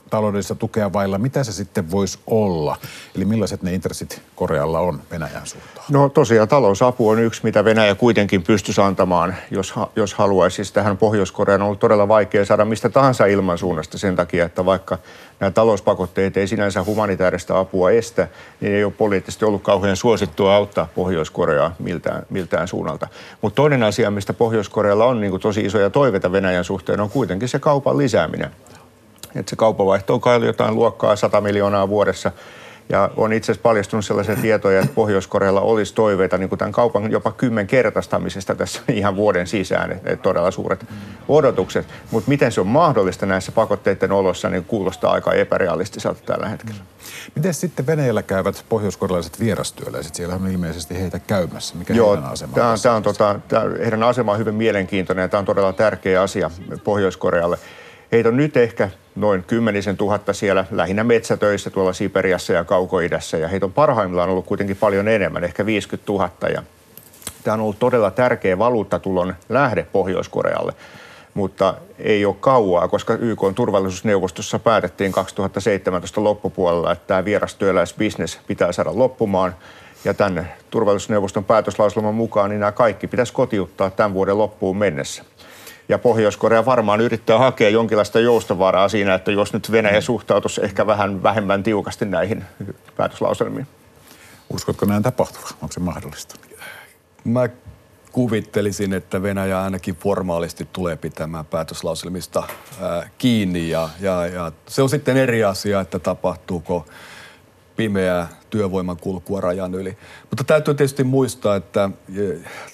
taloudellista 0.10 0.56
tukea 0.56 0.94
vailla, 0.94 1.18
mitä 1.18 1.44
se 1.44 1.52
sitten 1.52 1.92
voisi 1.92 2.20
olla? 2.28 2.78
Eli 3.16 3.26
millaiset 3.26 3.64
ne 3.64 3.74
intressit 3.74 4.22
Korealla 4.36 4.80
on 4.80 5.02
Venäjän 5.12 5.48
suuntaan? 5.48 5.86
No 5.92 6.10
tosiaan 6.10 6.48
talousapu 6.48 7.10
on 7.10 7.20
yksi, 7.20 7.42
mitä 7.44 7.66
Venäjä 7.66 7.96
kuitenkin 7.96 8.44
pystyisi 8.44 8.82
antamaan, 8.82 9.36
jos, 9.52 9.74
jos 9.96 10.14
haluaisi. 10.14 10.56
Siis 10.56 10.72
tähän 10.72 10.98
Pohjois-Koreaan 10.98 11.62
on 11.62 11.66
ollut 11.66 11.80
todella 11.80 12.08
vaikea 12.08 12.46
saada 12.46 12.66
mistä 12.66 12.90
tahansa 12.90 13.26
ilmansuunnasta 13.26 13.98
sen 13.98 14.16
takia, 14.16 14.46
että 14.46 14.66
vaikka 14.66 14.98
nämä 15.44 15.52
talouspakotteet 15.52 16.38
ei 16.38 16.48
sinänsä 16.48 16.84
humanitaarista 16.84 17.60
apua 17.60 17.92
estä, 17.92 18.28
niin 18.62 18.76
ei 18.76 18.84
ole 18.84 18.94
poliittisesti 18.98 19.46
ollut 19.46 19.64
kauhean 19.64 19.96
suosittua 19.96 20.56
auttaa 20.56 20.88
Pohjois-Koreaa 20.96 21.76
miltään, 21.80 22.26
miltään 22.30 22.68
suunnalta. 22.68 23.08
Mutta 23.42 23.56
toinen 23.56 23.84
asia, 23.84 24.12
mistä 24.12 24.34
Pohjois-Korealla 24.34 25.06
on 25.06 25.22
niin 25.22 25.40
tosi 25.40 25.62
isoja 25.62 25.90
toiveita 25.90 26.32
Venäjän 26.32 26.64
suhteen, 26.64 27.00
on 27.00 27.10
kuitenkin 27.10 27.50
se 27.50 27.60
kaupan 27.60 27.98
lisääminen 27.98 28.52
että 29.36 29.50
se 29.50 29.56
kauppavaihto 29.56 30.14
on 30.14 30.22
kai 30.22 30.46
jotain 30.46 30.76
luokkaa 30.76 31.16
100 31.16 31.42
miljoonaa 31.42 31.90
vuodessa. 31.90 32.32
Ja 32.90 33.10
on 33.18 33.34
itse 33.34 33.52
asiassa 33.52 33.64
paljastunut 33.64 34.06
sellaisia 34.06 34.36
tietoja, 34.36 34.80
että 34.80 34.94
Pohjois-Korealla 34.96 35.62
olisi 35.62 35.94
toiveita 35.94 36.38
niin 36.38 36.50
kuin 36.50 36.60
tämän 36.60 36.72
kaupan 36.72 37.12
jopa 37.12 37.32
kymmenkertaistamisesta 37.32 38.56
tässä 38.56 38.82
ihan 38.92 39.16
vuoden 39.16 39.48
sisään. 39.48 39.92
Että 39.92 40.16
todella 40.16 40.52
suuret 40.52 40.86
odotukset. 41.28 41.88
Mutta 42.12 42.30
miten 42.30 42.52
se 42.52 42.62
on 42.62 42.68
mahdollista 42.68 43.26
näissä 43.26 43.52
pakotteiden 43.52 44.12
olossa, 44.12 44.50
niin 44.50 44.66
kuulostaa 44.66 45.12
aika 45.12 45.34
epärealistiselta 45.34 46.22
tällä 46.26 46.48
hetkellä. 46.48 46.82
Miten 47.36 47.54
sitten 47.54 47.88
Venäjällä 47.88 48.24
käyvät 48.24 48.66
pohjoiskorealaiset 48.70 49.40
vierastyöläiset? 49.40 50.16
Siellä 50.16 50.36
on 50.36 50.52
ilmeisesti 50.52 51.00
heitä 51.00 51.20
käymässä. 51.20 51.76
Mikä 51.76 51.94
Joo, 51.94 52.14
heidän 52.14 52.32
asema 52.32 52.56
tämä 52.56 52.70
on, 52.70 52.78
tämä 52.84 52.96
on, 52.96 53.04
tota, 53.04 53.40
tämä, 53.48 53.66
heidän 53.80 54.04
asema 54.04 54.32
on 54.32 54.38
hyvin 54.38 54.56
mielenkiintoinen 54.56 55.24
ja 55.24 55.30
tämä 55.30 55.40
on 55.40 55.46
todella 55.46 55.74
tärkeä 55.74 56.22
asia 56.22 56.52
Pohjois-Korealle. 56.84 57.58
Heitä 58.14 58.30
on 58.30 58.38
nyt 58.38 58.58
ehkä 58.58 58.90
noin 59.16 59.44
kymmenisen 59.44 59.98
tuhatta 59.98 60.34
siellä 60.34 60.66
lähinnä 60.72 61.04
metsätöissä 61.04 61.70
tuolla 61.70 61.94
Siperiassa 61.94 62.54
ja 62.54 62.64
Kaukoidässä 62.64 63.38
ja 63.38 63.48
heitä 63.48 63.66
on 63.66 63.74
parhaimmillaan 63.74 64.30
ollut 64.30 64.46
kuitenkin 64.46 64.76
paljon 64.76 65.08
enemmän, 65.08 65.44
ehkä 65.44 65.66
50 65.66 66.12
000 66.12 66.30
ja 66.54 66.64
tämä 67.44 67.54
on 67.54 67.62
ollut 67.62 67.80
todella 67.80 68.12
tärkeä 68.12 68.58
valuuttatulon 68.58 69.36
lähde 69.50 69.88
Pohjois-Korealle. 69.92 70.74
mutta 71.34 71.76
ei 72.00 72.26
ole 72.26 72.36
kauaa, 72.40 72.88
koska 72.88 73.14
YK 73.14 73.44
on 73.44 73.56
turvallisuusneuvostossa 73.56 74.60
päätettiin 74.60 75.12
2017 75.12 76.24
loppupuolella, 76.24 76.92
että 76.92 77.08
tämä 77.08 77.26
vierastyöläisbisnes 77.26 78.40
pitää 78.48 78.72
saada 78.72 78.92
loppumaan. 78.94 79.56
Ja 80.06 80.14
tänne 80.14 80.46
turvallisuusneuvoston 80.70 81.44
päätöslauselman 81.46 82.16
mukaan 82.16 82.50
niin 82.50 82.60
nämä 82.60 82.72
kaikki 82.72 83.08
pitäisi 83.08 83.34
kotiuttaa 83.34 83.90
tämän 83.90 84.14
vuoden 84.14 84.38
loppuun 84.38 84.78
mennessä. 84.78 85.24
Ja 85.90 86.00
Pohjois-Korea 86.00 86.66
varmaan 86.66 87.02
yrittää 87.02 87.38
hakea 87.38 87.70
jonkinlaista 87.70 88.20
joustovaraa 88.20 88.90
siinä, 88.90 89.14
että 89.14 89.32
jos 89.32 89.54
nyt 89.54 89.72
Venäjä 89.72 90.02
suhtautuisi 90.02 90.64
ehkä 90.64 90.88
vähän 90.88 91.24
vähemmän 91.24 91.64
tiukasti 91.64 92.06
näihin 92.06 92.44
päätöslauselmiin. 92.98 93.68
Uskotko 94.50 94.86
näin 94.86 95.04
tapahtuva? 95.04 95.48
Onko 95.62 95.72
se 95.72 95.80
mahdollista? 95.80 96.36
Mä 97.24 97.50
kuvittelisin, 98.12 98.94
että 98.94 99.24
Venäjä 99.24 99.62
ainakin 99.62 99.96
formaalisti 99.96 100.68
tulee 100.74 100.96
pitämään 100.96 101.46
päätöslauselmista 101.46 102.44
ää, 102.82 103.10
kiinni. 103.18 103.70
Ja, 103.70 103.90
ja, 104.00 104.28
ja 104.28 104.52
se 104.68 104.82
on 104.82 104.90
sitten 104.90 105.18
eri 105.18 105.44
asia, 105.44 105.82
että 105.82 106.00
tapahtuuko 106.00 106.86
pimeää 107.76 108.28
työvoiman 108.50 108.98
kulkua 108.98 109.42
rajan 109.42 109.76
yli. 109.76 109.98
Mutta 110.30 110.44
täytyy 110.44 110.74
tietysti 110.74 111.04
muistaa, 111.04 111.56
että 111.56 111.90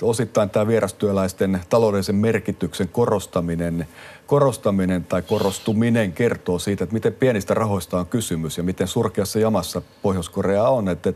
osittain 0.01 0.49
tämä 0.49 0.67
vierastyöläisten 0.67 1.61
taloudellisen 1.69 2.15
merkityksen 2.15 2.89
korostaminen, 2.89 3.87
korostaminen 4.27 5.03
tai 5.03 5.21
korostuminen 5.21 6.13
kertoo 6.13 6.59
siitä, 6.59 6.83
että 6.83 6.93
miten 6.93 7.13
pienistä 7.13 7.53
rahoista 7.53 7.99
on 7.99 8.05
kysymys 8.05 8.57
ja 8.57 8.63
miten 8.63 8.87
surkeassa 8.87 9.39
jamassa 9.39 9.81
Pohjois-Korea 10.01 10.63
on. 10.63 10.89
Että 10.89 11.13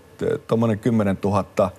tuommoinen 0.48 0.80
10 0.80 1.18
000 1.24 1.72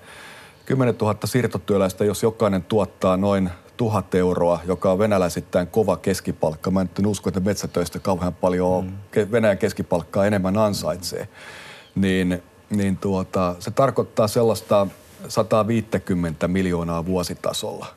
10 0.65 0.95
000 1.01 1.17
siirtotyöläistä, 1.25 2.05
jos 2.05 2.23
jokainen 2.23 2.63
tuottaa 2.63 3.17
noin 3.17 3.49
tuhat 3.77 4.15
euroa, 4.15 4.59
joka 4.65 4.91
on 4.91 4.99
venäläisittäin 4.99 5.67
kova 5.67 5.97
keskipalkka. 5.97 6.71
Mä 6.71 6.81
en 6.81 7.07
usko, 7.07 7.29
että 7.29 7.39
metsätöistä 7.39 7.99
kauhean 7.99 8.33
paljon 8.33 8.85
mm. 8.85 9.31
Venäjän 9.31 9.57
keskipalkkaa 9.57 10.25
enemmän 10.25 10.57
ansaitsee. 10.57 11.27
Niin, 11.95 12.43
niin 12.69 12.97
tuota, 12.97 13.55
se 13.59 13.71
tarkoittaa 13.71 14.27
sellaista 14.27 14.87
150 15.27 16.47
miljoonaa 16.47 17.05
vuositasolla. 17.05 17.87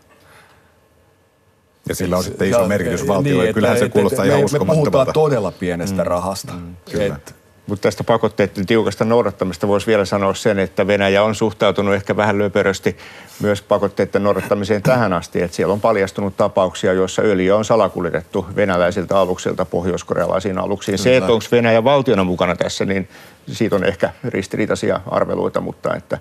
Ja 1.88 1.94
sillä 1.94 2.16
on 2.16 2.24
sitten 2.24 2.48
iso 2.48 2.68
merkitys 2.68 3.06
valtiolle. 3.06 3.44
Niin, 3.44 3.54
Kyllähän 3.54 3.78
se 3.78 3.88
kuulostaa 3.88 4.24
ihan 4.24 4.40
me, 4.40 4.58
me 4.58 4.64
puhutaan 4.64 5.06
todella 5.12 5.52
pienestä 5.52 6.02
mm. 6.02 6.08
rahasta. 6.08 6.52
Mm, 6.52 6.76
kyllä. 6.90 7.16
Et, 7.16 7.34
mutta 7.68 7.82
tästä 7.82 8.04
pakotteiden 8.04 8.66
tiukasta 8.66 9.04
noudattamista 9.04 9.68
voisi 9.68 9.86
vielä 9.86 10.04
sanoa 10.04 10.34
sen, 10.34 10.58
että 10.58 10.86
Venäjä 10.86 11.22
on 11.22 11.34
suhtautunut 11.34 11.94
ehkä 11.94 12.16
vähän 12.16 12.38
löperösti 12.38 12.96
myös 13.40 13.62
pakotteiden 13.62 14.22
noudattamiseen 14.22 14.82
tähän 14.82 15.12
asti. 15.12 15.42
Että 15.42 15.56
siellä 15.56 15.72
on 15.72 15.80
paljastunut 15.80 16.36
tapauksia, 16.36 16.92
joissa 16.92 17.22
öljyä 17.22 17.56
on 17.56 17.64
salakuljetettu 17.64 18.46
venäläisiltä 18.56 19.18
aluksilta 19.18 19.64
pohjoiskorealaisiin 19.64 20.58
aluksiin. 20.58 20.98
Se, 20.98 21.16
että 21.16 21.32
onko 21.32 21.44
Venäjä 21.52 21.84
valtiona 21.84 22.24
mukana 22.24 22.56
tässä, 22.56 22.84
niin 22.84 23.08
siitä 23.52 23.76
on 23.76 23.84
ehkä 23.84 24.12
ristiriitaisia 24.24 25.00
arveluita, 25.06 25.60
mutta 25.60 25.94
että 25.94 26.18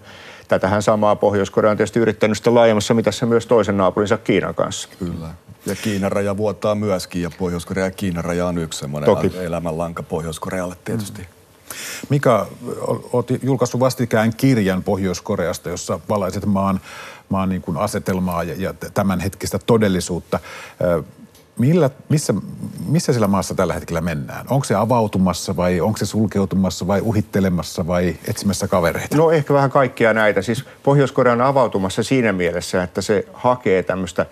tätähän 0.48 0.82
samaa 0.82 1.16
Pohjois-Korea 1.16 1.72
on 1.72 1.78
tietysti 1.78 2.00
yrittänyt 2.00 2.38
sitä 2.38 2.54
laajemmassa 2.54 2.94
mitassa 2.94 3.26
myös 3.26 3.46
toisen 3.46 3.78
naapurinsa 3.78 4.18
Kiinan 4.18 4.56
kanssa. 4.56 4.90
Kyllä. 5.00 5.28
Ja 5.66 5.76
Kiinan 5.76 6.12
raja 6.12 6.38
vuotaa 6.38 6.76
myöskin 6.76 7.22
ja 7.22 7.32
Pohjois-Korea 7.38 7.86
ja 7.86 7.92
Kiinan 7.92 8.24
raja 8.24 8.48
on 8.48 8.58
yksi 8.58 8.80
semmoinen 8.80 9.06
Toki. 9.06 9.32
elämänlanka 9.38 10.04
Pohjois-Korealle 10.04 10.76
tietysti. 10.86 11.22
Mm. 11.22 11.37
Mika, 12.10 12.48
olet 13.14 13.44
julkaissut 13.44 13.80
vastikään 13.80 14.34
kirjan 14.36 14.84
Pohjois-Koreasta, 14.84 15.70
jossa 15.70 16.00
valaiset 16.10 16.46
maan, 16.46 16.80
maan 17.30 17.50
niin 17.50 17.62
kuin 17.62 17.78
asetelmaa 17.78 18.44
ja, 18.44 18.56
ja 18.58 18.74
tämänhetkistä 18.94 19.60
todellisuutta. 19.60 20.40
Millä, 21.58 21.90
missä, 22.10 22.34
missä 22.88 23.14
sillä 23.14 23.28
maassa 23.28 23.56
tällä 23.56 23.74
hetkellä 23.74 24.02
mennään? 24.02 24.46
Onko 24.50 24.64
se 24.64 24.76
avautumassa 24.76 25.56
vai 25.56 25.82
onko 25.82 25.98
se 25.98 26.06
sulkeutumassa 26.06 26.88
vai 26.88 27.02
uhittelemassa 27.02 27.88
vai 27.88 28.16
etsimässä 28.28 28.68
kavereita? 28.68 29.18
No 29.18 29.32
ehkä 29.32 29.54
vähän 29.54 29.72
kaikkia 29.72 30.14
näitä. 30.14 30.42
Siis 30.42 30.66
Pohjois-Korea 30.84 31.34
on 31.34 31.42
avautumassa 31.42 32.04
siinä 32.04 32.34
mielessä, 32.34 32.84
että 32.84 33.02
se 33.02 33.28
hakee 33.34 33.84
tämmöistä 33.84 34.26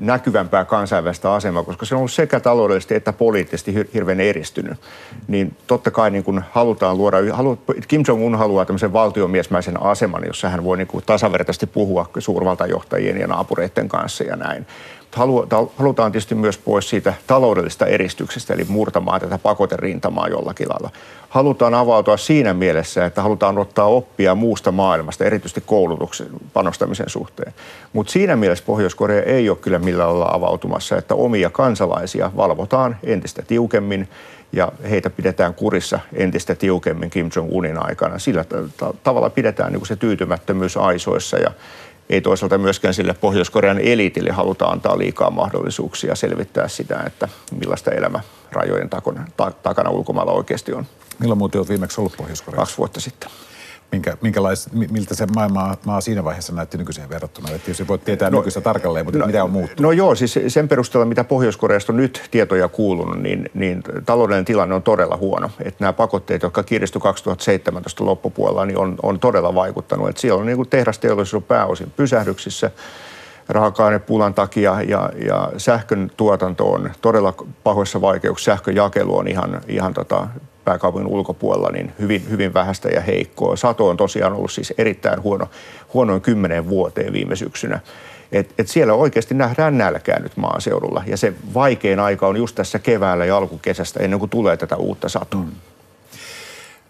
näkyvämpää 0.00 0.64
kansainvälistä 0.64 1.32
asemaa, 1.32 1.62
koska 1.62 1.86
se 1.86 1.94
on 1.94 1.98
ollut 1.98 2.12
sekä 2.12 2.40
taloudellisesti 2.40 2.94
että 2.94 3.12
poliittisesti 3.12 3.74
hirveän 3.94 4.20
eristynyt. 4.20 4.78
Niin 5.28 5.56
totta 5.66 5.90
kai 5.90 6.10
niin 6.10 6.24
kun 6.24 6.42
halutaan 6.50 6.98
luoda, 6.98 7.16
halu, 7.32 7.58
Kim 7.88 8.02
Jong-un 8.08 8.38
haluaa 8.38 8.64
tämmöisen 8.64 8.92
valtiomiesmäisen 8.92 9.82
aseman, 9.82 10.22
jossa 10.26 10.48
hän 10.48 10.64
voi 10.64 10.76
niin 10.76 10.88
tasavertaisesti 11.06 11.66
puhua 11.66 12.10
suurvaltajohtajien 12.18 13.20
ja 13.20 13.26
naapureiden 13.26 13.88
kanssa 13.88 14.24
ja 14.24 14.36
näin 14.36 14.66
halutaan 15.76 16.12
tietysti 16.12 16.34
myös 16.34 16.58
pois 16.58 16.88
siitä 16.88 17.14
taloudellisesta 17.26 17.86
eristyksestä, 17.86 18.54
eli 18.54 18.64
murtamaan 18.68 19.20
tätä 19.20 19.38
pakoterintamaa 19.38 20.28
jollakin 20.28 20.68
lailla. 20.68 20.90
Halutaan 21.28 21.74
avautua 21.74 22.16
siinä 22.16 22.54
mielessä, 22.54 23.04
että 23.04 23.22
halutaan 23.22 23.58
ottaa 23.58 23.86
oppia 23.86 24.34
muusta 24.34 24.72
maailmasta, 24.72 25.24
erityisesti 25.24 25.62
koulutuksen 25.66 26.26
panostamisen 26.52 27.10
suhteen. 27.10 27.54
Mutta 27.92 28.12
siinä 28.12 28.36
mielessä 28.36 28.64
Pohjois-Korea 28.66 29.22
ei 29.22 29.48
ole 29.48 29.58
kyllä 29.58 29.78
millään 29.78 30.08
lailla 30.08 30.34
avautumassa, 30.34 30.96
että 30.96 31.14
omia 31.14 31.50
kansalaisia 31.50 32.30
valvotaan 32.36 32.96
entistä 33.02 33.42
tiukemmin 33.42 34.08
ja 34.52 34.72
heitä 34.90 35.10
pidetään 35.10 35.54
kurissa 35.54 36.00
entistä 36.12 36.54
tiukemmin 36.54 37.10
Kim 37.10 37.30
Jong-unin 37.36 37.78
aikana. 37.78 38.18
Sillä 38.18 38.44
tavalla 39.02 39.30
pidetään 39.30 39.72
niin 39.72 39.86
se 39.86 39.96
tyytymättömyys 39.96 40.76
aisoissa 40.76 41.38
ja 41.38 41.50
ei 42.10 42.20
toisaalta 42.20 42.58
myöskään 42.58 42.94
sille 42.94 43.14
Pohjois-Korean 43.14 43.78
eliitille 43.78 44.30
haluta 44.30 44.66
antaa 44.66 44.98
liikaa 44.98 45.30
mahdollisuuksia 45.30 46.14
selvittää 46.14 46.68
sitä, 46.68 47.02
että 47.06 47.28
millaista 47.60 47.90
elämä 47.90 48.20
rajojen 48.52 48.90
takana, 48.90 49.24
takana 49.62 49.90
ulkomailla 49.90 50.32
oikeasti 50.32 50.72
on. 50.72 50.86
Milloin 51.18 51.38
muuten 51.38 51.58
olet 51.58 51.68
viimeksi 51.68 52.00
ollut 52.00 52.16
Pohjois-Koreassa? 52.16 52.62
Kaksi 52.62 52.78
vuotta 52.78 53.00
sitten. 53.00 53.30
Minkä, 53.92 54.16
minkälais, 54.20 54.72
miltä 54.72 55.14
se 55.14 55.26
maailma, 55.26 55.76
maa 55.84 56.00
siinä 56.00 56.24
vaiheessa 56.24 56.52
näytti 56.52 56.78
nykyiseen 56.78 57.08
verrattuna? 57.08 57.50
Että 57.50 57.70
jos 57.70 57.88
voit 57.88 58.04
tietää 58.04 58.30
no, 58.30 58.38
nykyistä 58.38 58.60
tarkalleen, 58.60 59.06
mutta 59.06 59.18
no, 59.18 59.26
mitä 59.26 59.44
on 59.44 59.50
muuttunut? 59.50 59.80
No 59.80 59.92
joo, 59.92 60.14
siis 60.14 60.38
sen 60.48 60.68
perusteella, 60.68 61.06
mitä 61.06 61.24
Pohjois-Koreasta 61.24 61.92
on 61.92 61.96
nyt 61.96 62.28
tietoja 62.30 62.68
kuulunut, 62.68 63.22
niin, 63.22 63.50
niin 63.54 63.82
taloudellinen 64.06 64.44
tilanne 64.44 64.74
on 64.74 64.82
todella 64.82 65.16
huono. 65.16 65.50
Että 65.60 65.84
nämä 65.84 65.92
pakotteet, 65.92 66.42
jotka 66.42 66.62
kiristyi 66.62 67.00
2017 67.00 68.04
loppupuolella, 68.04 68.66
niin 68.66 68.78
on, 68.78 68.96
on 69.02 69.20
todella 69.20 69.54
vaikuttanut. 69.54 70.08
Että 70.08 70.20
siellä 70.20 70.40
on 70.40 70.46
niin 70.46 70.56
kuin 70.56 70.68
tehdasteollisuus 70.68 71.44
pääosin 71.44 71.92
pysähdyksissä 71.96 72.70
raaka-ainepulan 73.48 74.34
takia 74.34 74.82
ja, 74.82 75.10
ja 75.26 75.52
sähkön 75.56 76.10
tuotanto 76.16 76.72
on 76.72 76.90
todella 77.00 77.34
pahoissa 77.64 78.00
vaikeuksissa. 78.00 78.52
Sähkön 78.52 78.76
jakelu 78.76 79.16
on 79.16 79.28
ihan, 79.28 79.60
ihan 79.68 79.94
tota, 79.94 80.28
pääkaupungin 80.66 81.12
ulkopuolella 81.12 81.70
niin 81.72 81.92
hyvin, 81.98 82.30
hyvin 82.30 82.54
vähäistä 82.54 82.88
ja 82.88 83.00
heikkoa. 83.00 83.56
Sato 83.56 83.88
on 83.88 83.96
tosiaan 83.96 84.32
ollut 84.32 84.50
siis 84.52 84.74
erittäin 84.78 85.22
huono, 85.22 85.48
huonoin 85.94 86.20
kymmenen 86.20 86.68
vuoteen 86.68 87.12
viime 87.12 87.36
syksynä. 87.36 87.80
Et, 88.32 88.54
et 88.58 88.68
siellä 88.68 88.94
oikeasti 88.94 89.34
nähdään 89.34 89.78
nälkää 89.78 90.20
nyt 90.20 90.36
maaseudulla 90.36 91.02
ja 91.06 91.16
se 91.16 91.34
vaikein 91.54 92.00
aika 92.00 92.26
on 92.26 92.36
just 92.36 92.54
tässä 92.54 92.78
keväällä 92.78 93.24
ja 93.24 93.36
alkukesästä 93.36 94.00
ennen 94.00 94.18
kuin 94.18 94.30
tulee 94.30 94.56
tätä 94.56 94.76
uutta 94.76 95.08
satoa. 95.08 95.40
Mm. 95.40 95.50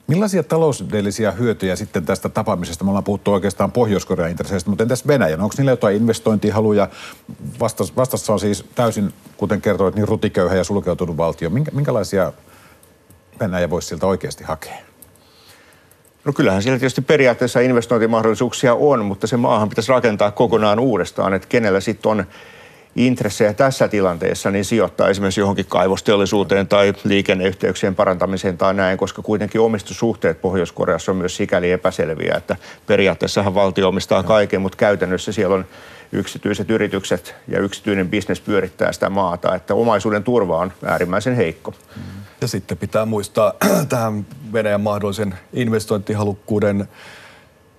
Millaisia 0.07 0.43
taloudellisia 0.43 1.33
hyötyjä 1.33 1.77
sitten 1.77 2.07
tästä 2.07 2.29
tapaamisesta? 2.29 2.85
Me 2.85 2.91
ollaan 2.91 3.05
puhuttu 3.05 3.33
oikeastaan 3.33 3.73
Pohjois-Korean 3.73 4.31
intresseistä, 4.31 4.71
mutta 4.71 4.85
entäs 4.85 5.07
Venäjän? 5.07 5.41
Onko 5.41 5.55
niillä 5.59 5.73
jotain 5.73 5.97
investointihaluja? 5.97 6.89
Vastas, 7.61 7.97
vastassa 7.97 8.33
on 8.33 8.41
siis 8.41 8.65
täysin, 8.75 9.13
kuten 9.37 9.61
kertoit, 9.61 9.95
niin 9.95 10.09
rutiköyhä 10.09 10.55
ja 10.55 10.65
sulkeutunut 10.65 11.17
valtio. 11.17 11.51
Minkä, 11.51 11.71
minkälaisia 11.71 12.33
Venäjä 13.41 13.71
voisi 13.71 13.89
siltä 13.89 14.07
oikeasti 14.07 14.45
hakea? 14.45 14.77
No 16.25 16.33
kyllähän 16.33 16.63
siellä 16.63 16.79
tietysti 16.79 17.01
periaatteessa 17.03 17.61
investointimahdollisuuksia 17.61 18.75
on, 18.75 19.05
mutta 19.05 19.27
se 19.27 19.37
maahan 19.37 19.69
pitäisi 19.69 19.93
rakentaa 19.93 20.31
kokonaan 20.31 20.79
uudestaan, 20.79 21.35
että 21.35 21.49
kenellä 21.49 21.81
sitten 21.81 22.11
on 22.11 22.27
intressejä 22.97 23.53
tässä 23.53 23.89
tilanteessa, 23.89 24.51
niin 24.51 24.65
sijoittaa 24.65 25.09
esimerkiksi 25.09 25.41
johonkin 25.41 25.67
kaivosteollisuuteen 25.67 26.69
tai 26.69 26.95
liikenneyhteyksien 27.05 27.95
parantamiseen 27.95 28.59
tai 28.59 28.75
näin, 28.75 28.99
koska 28.99 29.23
kuitenkin 29.23 29.61
omistussuhteet 29.61 30.41
Pohjois-Koreassa 30.41 31.13
on 31.13 31.19
myös 31.19 31.37
sikäli 31.37 31.73
epäselviä, 31.73 32.35
että 32.37 32.57
periaatteessahan 32.87 33.55
valtio 33.55 33.89
omistaa 33.89 34.23
kaiken, 34.23 34.61
mutta 34.61 34.77
käytännössä 34.77 35.33
siellä 35.33 35.55
on 35.55 35.65
yksityiset 36.13 36.71
yritykset 36.71 37.35
ja 37.49 37.61
yksityinen 37.61 38.09
bisnes 38.09 38.41
pyörittää 38.41 38.93
sitä 38.93 39.11
maata, 39.11 39.55
että 39.55 39.75
omaisuuden 39.75 40.25
turva 40.25 40.59
on 40.59 40.73
äärimmäisen 40.85 41.37
heikko. 41.37 41.75
Ja 42.41 42.49
sitten 42.49 42.79
pitää 42.79 43.07
muistaa 43.07 43.53
tähän 43.89 44.27
Venäjän 44.53 44.81
mahdollisen 44.81 45.35
investointihalukkuuden 45.53 46.89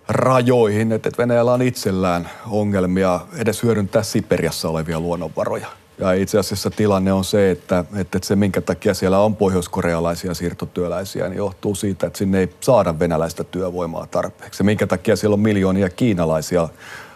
rajoihin, 0.07 0.91
että 0.91 1.09
Venäjällä 1.17 1.53
on 1.53 1.61
itsellään 1.61 2.29
ongelmia 2.49 3.19
edes 3.35 3.63
hyödyntää 3.63 4.03
Siperiassa 4.03 4.69
olevia 4.69 4.99
luonnonvaroja. 4.99 5.67
Ja 5.99 6.13
itse 6.13 6.39
asiassa 6.39 6.69
tilanne 6.69 7.13
on 7.13 7.23
se, 7.23 7.51
että, 7.51 7.85
että 7.95 8.19
se 8.23 8.35
minkä 8.35 8.61
takia 8.61 8.93
siellä 8.93 9.19
on 9.19 9.35
pohjoiskorealaisia 9.35 10.33
siirtotyöläisiä, 10.33 11.27
niin 11.27 11.37
johtuu 11.37 11.75
siitä, 11.75 12.07
että 12.07 12.17
sinne 12.17 12.39
ei 12.39 12.55
saada 12.59 12.99
venäläistä 12.99 13.43
työvoimaa 13.43 14.07
tarpeeksi. 14.07 14.63
Minkä 14.63 14.87
takia 14.87 15.15
siellä 15.15 15.33
on 15.33 15.39
miljoonia 15.39 15.89
kiinalaisia 15.89 16.69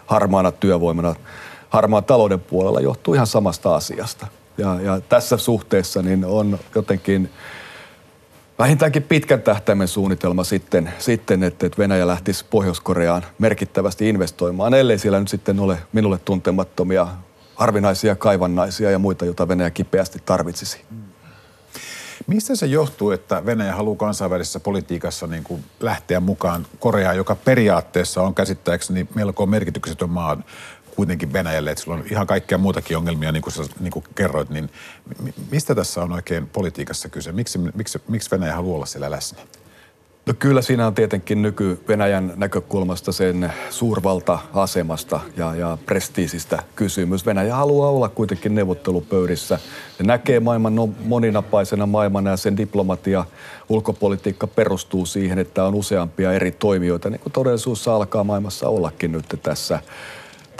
harmaana 0.06 0.52
työvoimana 0.52 1.14
harmaan 1.70 2.04
talouden 2.04 2.40
puolella 2.40 2.80
johtuu 2.80 3.14
ihan 3.14 3.26
samasta 3.26 3.74
asiasta. 3.74 4.26
Ja, 4.58 4.80
ja 4.80 5.00
tässä 5.00 5.36
suhteessa 5.36 6.02
niin 6.02 6.24
on 6.24 6.58
jotenkin 6.74 7.30
vähintäänkin 8.58 9.02
pitkän 9.02 9.42
tähtäimen 9.42 9.88
suunnitelma 9.88 10.44
sitten, 10.44 10.92
sitten 10.98 11.42
että, 11.42 11.70
Venäjä 11.78 12.06
lähtisi 12.06 12.44
Pohjois-Koreaan 12.50 13.22
merkittävästi 13.38 14.08
investoimaan, 14.08 14.74
ellei 14.74 14.98
siellä 14.98 15.20
nyt 15.20 15.28
sitten 15.28 15.60
ole 15.60 15.78
minulle 15.92 16.18
tuntemattomia 16.18 17.08
harvinaisia 17.54 18.16
kaivannaisia 18.16 18.90
ja 18.90 18.98
muita, 18.98 19.24
joita 19.24 19.48
Venäjä 19.48 19.70
kipeästi 19.70 20.18
tarvitsisi. 20.24 20.80
Mistä 22.26 22.56
se 22.56 22.66
johtuu, 22.66 23.10
että 23.10 23.46
Venäjä 23.46 23.74
haluaa 23.74 23.96
kansainvälisessä 23.96 24.60
politiikassa 24.60 25.26
niin 25.26 25.44
kuin 25.44 25.64
lähteä 25.80 26.20
mukaan 26.20 26.66
Koreaan, 26.78 27.16
joka 27.16 27.34
periaatteessa 27.34 28.22
on 28.22 28.34
käsittääkseni 28.34 29.08
melko 29.14 29.46
merkityksetön 29.46 30.10
maa 30.10 30.36
kuitenkin 30.96 31.32
Venäjälle, 31.32 31.70
että 31.70 31.82
sillä 31.82 31.94
on 31.94 32.04
ihan 32.10 32.26
kaikkea 32.26 32.58
muutakin 32.58 32.96
ongelmia, 32.96 33.32
niin 33.32 33.42
kuin 33.42 33.52
sä 33.52 33.62
niin 33.80 33.90
kuin 33.90 34.04
kerroit, 34.14 34.50
niin 34.50 34.70
mistä 35.50 35.74
tässä 35.74 36.02
on 36.02 36.12
oikein 36.12 36.46
politiikassa 36.46 37.08
kyse? 37.08 37.32
Miksi, 37.32 37.58
miksi, 37.58 37.98
miksi 38.08 38.30
Venäjä 38.30 38.54
haluaa 38.54 38.76
olla 38.76 38.86
siellä 38.86 39.10
läsnä? 39.10 39.42
No 40.26 40.34
kyllä 40.38 40.62
siinä 40.62 40.86
on 40.86 40.94
tietenkin 40.94 41.42
nyky-Venäjän 41.42 42.32
näkökulmasta 42.36 43.12
sen 43.12 43.52
suurvalta-asemasta 43.70 45.20
ja, 45.36 45.54
ja 45.54 45.78
prestiisistä 45.86 46.62
kysymys. 46.76 47.26
Venäjä 47.26 47.54
haluaa 47.54 47.90
olla 47.90 48.08
kuitenkin 48.08 48.54
neuvottelupöydissä. 48.54 49.58
Ne 49.98 50.06
näkee 50.06 50.40
maailman 50.40 50.74
no, 50.74 50.88
moninapaisena 51.04 51.86
maailmana 51.86 52.30
ja 52.30 52.36
sen 52.36 52.56
diplomatia, 52.56 53.24
ulkopolitiikka 53.68 54.46
perustuu 54.46 55.06
siihen, 55.06 55.38
että 55.38 55.64
on 55.64 55.74
useampia 55.74 56.32
eri 56.32 56.50
toimijoita, 56.50 57.10
niin 57.10 57.20
kuin 57.20 57.32
todellisuus 57.32 57.88
alkaa 57.88 58.24
maailmassa 58.24 58.68
ollakin 58.68 59.12
nyt 59.12 59.38
tässä 59.42 59.80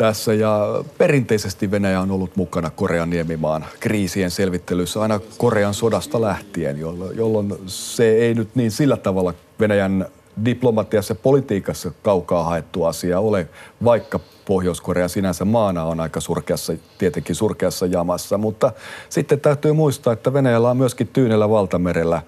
tässä 0.02 0.34
ja 0.34 0.84
perinteisesti 0.98 1.70
Venäjä 1.70 2.00
on 2.00 2.10
ollut 2.10 2.36
mukana 2.36 2.70
Korean 2.70 3.10
niemimaan 3.10 3.64
kriisien 3.80 4.30
selvittelyssä 4.30 5.02
aina 5.02 5.20
Korean 5.38 5.74
sodasta 5.74 6.20
lähtien, 6.20 6.78
jolloin, 7.14 7.54
se 7.66 8.10
ei 8.10 8.34
nyt 8.34 8.48
niin 8.54 8.70
sillä 8.70 8.96
tavalla 8.96 9.34
Venäjän 9.60 10.06
diplomatiassa 10.44 11.12
ja 11.12 11.18
politiikassa 11.22 11.92
kaukaa 12.02 12.44
haettu 12.44 12.84
asia 12.84 13.20
ole, 13.20 13.48
vaikka 13.84 14.20
Pohjois-Korea 14.44 15.08
sinänsä 15.08 15.44
maana 15.44 15.84
on 15.84 16.00
aika 16.00 16.20
surkeassa, 16.20 16.72
tietenkin 16.98 17.36
surkeassa 17.36 17.86
jamassa, 17.86 18.38
mutta 18.38 18.72
sitten 19.08 19.40
täytyy 19.40 19.72
muistaa, 19.72 20.12
että 20.12 20.32
Venäjällä 20.32 20.70
on 20.70 20.76
myöskin 20.76 21.08
Tyynellä 21.08 21.50
valtamerellä 21.50 22.22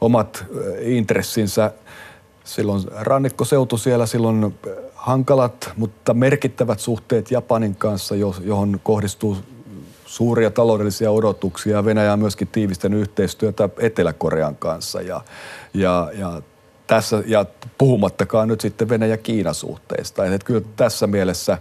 omat 0.00 0.44
intressinsä. 0.80 1.72
Silloin 2.44 2.82
rannikkoseutu 2.90 3.78
siellä, 3.78 4.06
silloin 4.06 4.54
hankalat, 5.02 5.70
mutta 5.76 6.14
merkittävät 6.14 6.80
suhteet 6.80 7.30
Japanin 7.30 7.74
kanssa, 7.74 8.14
johon 8.44 8.80
kohdistuu 8.82 9.36
suuria 10.06 10.50
taloudellisia 10.50 11.10
odotuksia. 11.10 11.84
Venäjä 11.84 12.12
on 12.12 12.18
myöskin 12.18 12.48
tiivistänyt 12.48 13.00
yhteistyötä 13.00 13.68
Etelä-Korean 13.78 14.56
kanssa 14.56 15.00
ja, 15.00 15.20
ja, 15.74 16.10
ja 16.14 16.42
tässä, 16.86 17.22
ja 17.26 17.46
puhumattakaan 17.78 18.48
nyt 18.48 18.60
sitten 18.60 18.88
Venäjä-Kiina-suhteista. 18.88 20.24
Että 20.24 20.46
kyllä 20.46 20.62
tässä 20.76 21.06
mielessä 21.06 21.58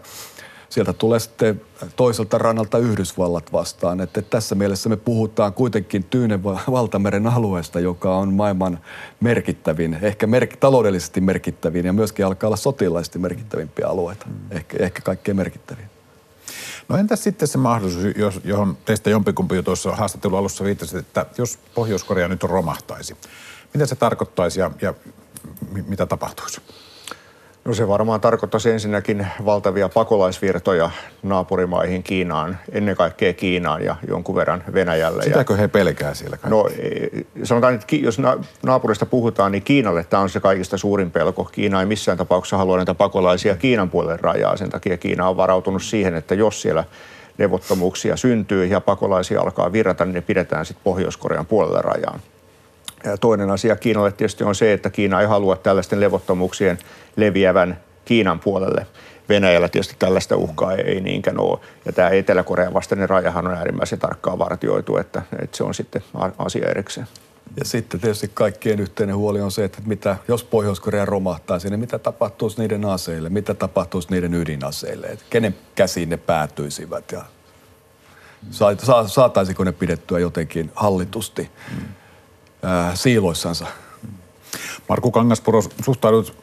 sieltä 0.72 0.94
tulee 0.94 1.20
sitten 1.20 1.62
toiselta 1.96 2.38
rannalta 2.38 2.78
Yhdysvallat 2.78 3.54
vastaan. 3.54 4.02
Että 4.02 4.22
tässä 4.22 4.56
mielessä 4.56 4.90
me 4.90 4.98
puhutaan 4.98 5.54
kuitenkin 5.54 6.04
Tyynen 6.04 6.44
valtameren 6.44 7.28
alueesta, 7.28 7.80
joka 7.80 8.18
on 8.18 8.34
maailman 8.34 8.80
merkittävin, 9.20 9.98
ehkä 10.02 10.26
merk- 10.26 10.58
taloudellisesti 10.60 11.22
merkittävin 11.22 11.86
ja 11.86 11.94
myöskin 11.94 12.26
alkaa 12.26 12.48
olla 12.48 12.58
sotilaisesti 12.58 13.20
merkittävimpiä 13.20 13.88
alueita. 13.88 14.26
Mm. 14.26 14.34
Ehkä, 14.52 14.78
ehkä 14.80 15.02
kaikkein 15.02 15.38
merkittävin. 15.38 15.86
No 16.90 16.98
entäs 16.98 17.24
sitten 17.24 17.48
se 17.48 17.58
mahdollisuus, 17.58 18.06
johon 18.44 18.78
teistä 18.86 19.10
jompikumpi 19.10 19.56
jo 19.56 19.64
tuossa 19.64 19.96
haastattelun 19.96 20.40
alussa 20.40 20.64
viittasi, 20.64 20.98
että 20.98 21.26
jos 21.38 21.60
Pohjois-Korea 21.76 22.28
nyt 22.28 22.44
romahtaisi, 22.44 23.18
mitä 23.74 23.86
se 23.86 23.96
tarkoittaisi 23.96 24.60
ja, 24.60 24.72
ja 24.82 24.94
mitä 25.88 26.06
tapahtuisi? 26.06 26.62
No 27.66 27.74
se 27.74 27.88
varmaan 27.88 28.22
tarkoittaisi 28.22 28.70
ensinnäkin 28.70 29.28
valtavia 29.46 29.90
pakolaisvirtoja 29.90 30.92
naapurimaihin 31.24 32.04
Kiinaan, 32.04 32.58
ennen 32.72 32.96
kaikkea 32.96 33.34
Kiinaan 33.34 33.84
ja 33.84 33.96
jonkun 34.08 34.36
verran 34.36 34.64
Venäjälle. 34.74 35.24
Sitäkö 35.24 35.56
he 35.56 35.68
pelkää 35.68 36.14
siellä 36.14 36.38
kaikki? 36.38 36.50
No 36.50 36.70
sanotaan, 37.44 37.76
että 37.76 37.96
jos 37.96 38.18
naapurista 38.64 39.06
puhutaan, 39.06 39.52
niin 39.52 39.64
Kiinalle 39.64 40.04
tämä 40.04 40.24
on 40.24 40.30
se 40.30 40.40
kaikista 40.40 40.78
suurin 40.78 41.12
pelko. 41.12 41.44
Kiina 41.44 41.80
ei 41.80 41.86
missään 41.86 42.18
tapauksessa 42.18 42.58
halua 42.58 42.78
näitä 42.78 42.94
pakolaisia 42.94 43.56
Kiinan 43.56 43.90
puolelle 43.90 44.18
rajaa. 44.22 44.58
Sen 44.58 44.70
takia 44.70 44.98
Kiina 44.98 45.30
on 45.30 45.38
varautunut 45.38 45.84
siihen, 45.84 46.16
että 46.16 46.36
jos 46.36 46.62
siellä 46.62 46.84
levottomuuksia 47.38 48.18
syntyy 48.18 48.66
ja 48.66 48.82
pakolaisia 48.82 49.42
alkaa 49.42 49.72
virrata, 49.72 50.06
niin 50.06 50.14
ne 50.14 50.22
pidetään 50.22 50.66
sitten 50.66 50.84
Pohjois-Korean 50.84 51.46
puolelle 51.46 51.82
rajaan. 51.82 52.20
Toinen 53.22 53.50
asia 53.50 53.76
Kiinalle 53.76 54.12
tietysti 54.12 54.44
on 54.44 54.56
se, 54.56 54.74
että 54.74 54.90
Kiina 54.90 55.22
ei 55.22 55.28
halua 55.28 55.56
tällaisten 55.56 56.00
levottomuuksien 56.00 56.80
leviävän 57.16 57.80
Kiinan 58.06 58.40
puolelle. 58.40 58.88
Venäjällä 59.30 59.70
tietysti 59.70 59.96
tällaista 60.00 60.36
uhkaa 60.36 60.74
ei 60.74 61.02
niinkään 61.02 61.40
ole. 61.40 61.60
Ja 61.86 61.94
tämä 61.94 62.10
Etelä-Korean 62.10 62.74
vastainen 62.74 63.10
rajahan 63.10 63.48
on 63.48 63.54
äärimmäisen 63.54 64.00
tarkkaan 64.00 64.40
vartioitu, 64.40 64.98
että, 64.98 65.22
että 65.42 65.58
se 65.58 65.64
on 65.64 65.74
sitten 65.74 66.04
asia 66.38 66.70
erikseen. 66.70 67.08
Ja 67.58 67.66
sitten 67.66 68.00
tietysti 68.00 68.32
kaikkien 68.34 68.80
yhteinen 68.80 69.16
huoli 69.16 69.42
on 69.42 69.52
se, 69.52 69.64
että 69.64 69.82
mitä, 69.86 70.18
jos 70.28 70.44
Pohjois-Korea 70.44 71.06
romahtaisi, 71.06 71.70
niin 71.70 71.80
mitä 71.80 72.00
tapahtuisi 72.00 72.62
niiden 72.62 72.86
aseille, 72.86 73.30
mitä 73.30 73.54
tapahtuisi 73.54 74.08
niiden 74.12 74.34
ydinaseille, 74.34 75.08
että 75.08 75.26
kenen 75.30 75.56
käsiin 75.76 76.10
ne 76.10 76.18
päätyisivät 76.18 77.12
ja 77.12 77.24
saataisiko 79.08 79.64
ne 79.64 79.72
pidettyä 79.72 80.20
jotenkin 80.20 80.72
hallitusti. 80.76 81.50
Mm 81.72 82.01
siiloissansa. 82.94 83.68
Markku 84.90 85.12
Kangaspuro, 85.12 85.62
suhtaudut 85.86 86.36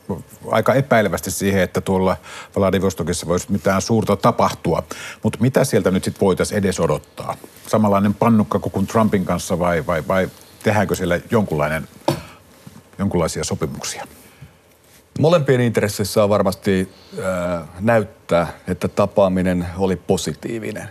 aika 0.50 0.74
epäilevästi 0.74 1.30
siihen, 1.30 1.62
että 1.62 1.80
tuolla 1.80 2.16
Vladivostokissa 2.56 3.26
voisi 3.26 3.52
mitään 3.52 3.82
suurta 3.82 4.16
tapahtua. 4.16 4.82
Mutta 5.22 5.38
mitä 5.40 5.64
sieltä 5.64 5.90
nyt 5.90 6.04
sitten 6.04 6.20
voitaisiin 6.20 6.58
edes 6.58 6.80
odottaa? 6.80 7.36
Samanlainen 7.66 8.14
pannukka 8.14 8.58
kuin 8.58 8.86
Trumpin 8.86 9.24
kanssa 9.24 9.58
vai, 9.58 9.86
vai, 9.86 10.02
vai 10.08 10.28
tehdäänkö 10.62 10.94
siellä 10.94 11.20
jonkunlainen, 11.30 11.88
jonkunlaisia 12.98 13.44
sopimuksia? 13.44 14.06
Molempien 15.18 15.60
intressissä 15.60 16.24
on 16.24 16.28
varmasti 16.28 16.92
äh, 17.18 17.68
näyttää, 17.80 18.46
että 18.68 18.88
tapaaminen 18.88 19.66
oli 19.78 19.96
positiivinen. 19.96 20.88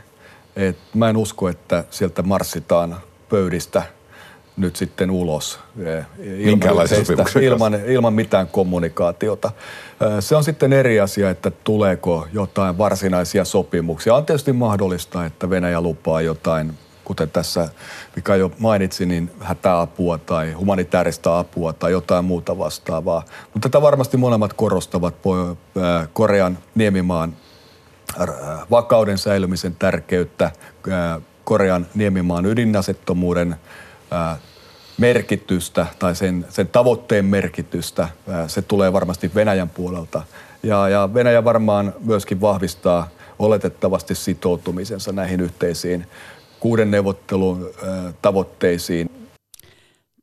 Et 0.56 0.78
mä 0.94 1.10
en 1.10 1.18
usko, 1.18 1.50
että 1.50 1.84
sieltä 1.92 2.22
marssitaan 2.22 2.98
pöydistä– 3.30 3.84
nyt 4.58 4.76
sitten 4.76 5.12
ulos 5.12 5.60
eh, 5.80 6.06
ilman, 6.20 6.88
ilman, 7.42 7.74
ilman 7.86 8.14
mitään 8.14 8.48
kommunikaatiota. 8.48 9.52
Eh, 10.02 10.08
se 10.20 10.36
on 10.36 10.44
sitten 10.44 10.74
eri 10.74 11.00
asia, 11.00 11.30
että 11.30 11.52
tuleeko 11.52 12.28
jotain 12.34 12.78
varsinaisia 12.78 13.46
sopimuksia. 13.46 14.16
On 14.16 14.26
tietysti 14.26 14.54
mahdollista, 14.54 15.26
että 15.26 15.50
Venäjä 15.50 15.82
lupaa 15.82 16.22
jotain, 16.22 16.74
kuten 17.04 17.30
tässä 17.30 17.70
mikä 18.16 18.36
jo 18.36 18.52
mainitsi, 18.60 19.06
niin 19.06 19.32
hätäapua 19.40 20.18
tai 20.18 20.52
humanitaarista 20.52 21.40
apua 21.40 21.74
tai 21.74 21.92
jotain 21.92 22.26
muuta 22.26 22.58
vastaavaa. 22.58 23.24
Mutta 23.54 23.70
tätä 23.70 23.82
varmasti 23.82 24.18
molemmat 24.18 24.54
korostavat 24.54 25.16
eh, 25.16 26.08
Korean 26.14 26.58
niemimaan 26.76 27.34
vakauden 28.72 29.18
säilymisen 29.18 29.76
tärkeyttä, 29.76 30.52
Korean 31.44 31.88
niemimaan 31.96 32.46
ydinasettomuuden 32.46 33.56
merkitystä 34.98 35.86
tai 36.00 36.16
sen, 36.16 36.46
sen 36.50 36.68
tavoitteen 36.68 37.26
merkitystä. 37.26 38.08
Se 38.48 38.62
tulee 38.62 38.94
varmasti 38.94 39.32
Venäjän 39.36 39.70
puolelta. 39.70 40.24
Ja, 40.64 40.90
ja 40.90 41.10
Venäjä 41.14 41.44
varmaan 41.44 41.94
myöskin 42.04 42.42
vahvistaa 42.42 43.10
oletettavasti 43.40 44.16
sitoutumisensa 44.16 45.12
näihin 45.12 45.40
yhteisiin 45.40 46.08
kuuden 46.60 46.92
neuvottelun 46.92 47.70
tavoitteisiin. 48.22 49.10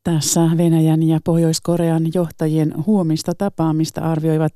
Tässä 0.04 0.40
Venäjän 0.56 1.02
ja 1.02 1.18
Pohjois-Korean 1.24 2.02
johtajien 2.14 2.74
huomista 2.86 3.32
tapaamista 3.38 4.00
arvioivat 4.00 4.52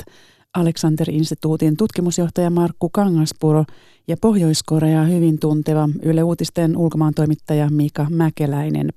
Alexander-instituutin 0.59 1.77
tutkimusjohtaja 1.77 2.51
Markku 2.51 2.89
Kangaspuro 2.89 3.65
ja 4.09 4.17
Pohjois-Koreaa 4.21 5.05
hyvin 5.05 5.39
tunteva 5.39 5.89
Yle 6.03 6.23
Uutisten 6.23 6.77
ulkomaantoimittaja 6.77 7.71
Mika 7.71 8.07
Mäkeläinen. 8.11 8.89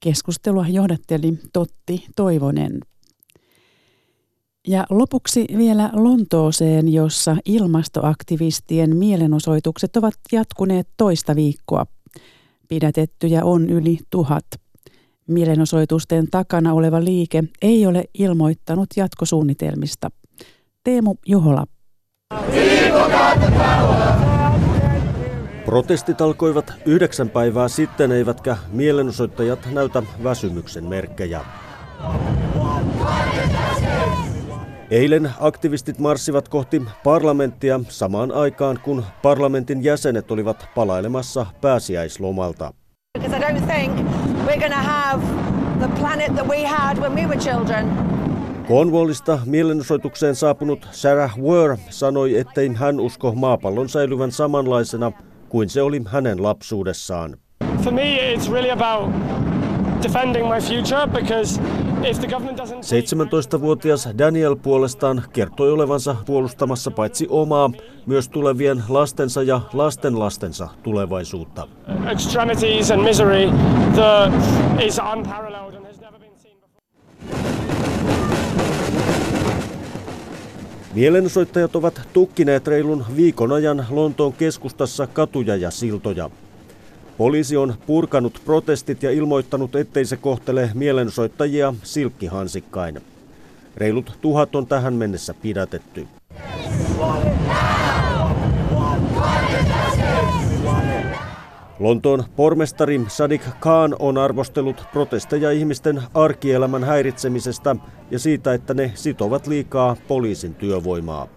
Keskustelua 0.00 0.68
johdatteli 0.68 1.38
Totti 1.52 2.06
Toivonen. 2.16 2.80
Ja 4.68 4.86
lopuksi 4.90 5.46
vielä 5.56 5.90
Lontooseen, 5.92 6.92
jossa 6.92 7.36
ilmastoaktivistien 7.44 8.96
mielenosoitukset 8.96 9.96
ovat 9.96 10.14
jatkuneet 10.32 10.88
toista 10.96 11.36
viikkoa. 11.36 11.86
Pidätettyjä 12.68 13.44
on 13.44 13.70
yli 13.70 13.98
tuhat. 14.10 14.46
Mielenosoitusten 15.26 16.30
takana 16.30 16.74
oleva 16.74 17.04
liike 17.04 17.44
ei 17.62 17.86
ole 17.86 18.04
ilmoittanut 18.18 18.88
jatkosuunnitelmista. 18.96 20.10
Teemu 20.84 21.14
Juhola. 21.26 21.64
Protestit 25.64 26.20
alkoivat 26.20 26.72
yhdeksän 26.86 27.30
päivää 27.30 27.68
sitten, 27.68 28.12
eivätkä 28.12 28.56
mielenosoittajat 28.72 29.68
näytä 29.72 30.02
väsymyksen 30.24 30.84
merkkejä. 30.84 31.40
Eilen 34.90 35.30
aktivistit 35.40 35.98
marssivat 35.98 36.48
kohti 36.48 36.82
parlamenttia 37.04 37.80
samaan 37.88 38.32
aikaan, 38.32 38.78
kun 38.82 39.04
parlamentin 39.22 39.84
jäsenet 39.84 40.30
olivat 40.30 40.68
palailemassa 40.74 41.46
pääsiäislomalta. 41.60 42.72
Cornwallista 48.70 49.38
mielenosoitukseen 49.46 50.34
saapunut 50.34 50.88
Sarah 50.90 51.38
Ware 51.38 51.78
sanoi, 51.88 52.38
ettei 52.38 52.70
hän 52.74 53.00
usko 53.00 53.32
maapallon 53.34 53.88
säilyvän 53.88 54.32
samanlaisena 54.32 55.12
kuin 55.48 55.68
se 55.68 55.82
oli 55.82 56.02
hänen 56.06 56.42
lapsuudessaan. 56.42 57.36
For 57.82 57.92
me 57.92 58.34
it's 58.34 58.52
really 58.52 58.70
about 58.70 59.12
defending 60.02 60.48
my 60.48 60.60
future 60.60 61.06
because 61.06 61.60
17-vuotias 62.82 64.08
Daniel 64.18 64.56
puolestaan 64.56 65.22
kertoi 65.32 65.72
olevansa 65.72 66.16
puolustamassa 66.26 66.90
paitsi 66.90 67.26
omaa, 67.30 67.70
myös 68.06 68.28
tulevien 68.28 68.82
lastensa 68.88 69.42
ja 69.42 69.60
lastenlastensa 69.72 70.68
tulevaisuutta. 70.82 71.68
Extremities 72.12 72.90
and 72.90 73.02
misery 73.02 73.50
is 74.86 75.00
unparalleled 75.16 75.79
Mielenosoittajat 80.94 81.76
ovat 81.76 82.00
tukkineet 82.12 82.66
reilun 82.66 83.04
viikon 83.16 83.52
ajan 83.52 83.86
Lontoon 83.90 84.32
keskustassa 84.32 85.06
katuja 85.06 85.56
ja 85.56 85.70
siltoja. 85.70 86.30
Poliisi 87.18 87.56
on 87.56 87.74
purkanut 87.86 88.40
protestit 88.44 89.02
ja 89.02 89.10
ilmoittanut, 89.10 89.76
ettei 89.76 90.04
se 90.04 90.16
kohtele 90.16 90.70
mielenosoittajia 90.74 91.74
silkkihansikkain. 91.82 93.00
Reilut 93.76 94.18
tuhat 94.20 94.54
on 94.54 94.66
tähän 94.66 94.94
mennessä 94.94 95.34
pidätetty. 95.34 96.06
Lontoon 101.80 102.24
pormestari 102.36 103.00
Sadiq 103.08 103.42
Khan 103.60 103.96
on 103.98 104.18
arvostellut 104.18 104.84
protesteja 104.92 105.50
ihmisten 105.50 106.02
arkielämän 106.14 106.84
häiritsemisestä 106.84 107.76
ja 108.10 108.18
siitä, 108.18 108.54
että 108.54 108.74
ne 108.74 108.92
sitovat 108.94 109.46
liikaa 109.46 109.96
poliisin 110.08 110.54
työvoimaa. 110.54 111.28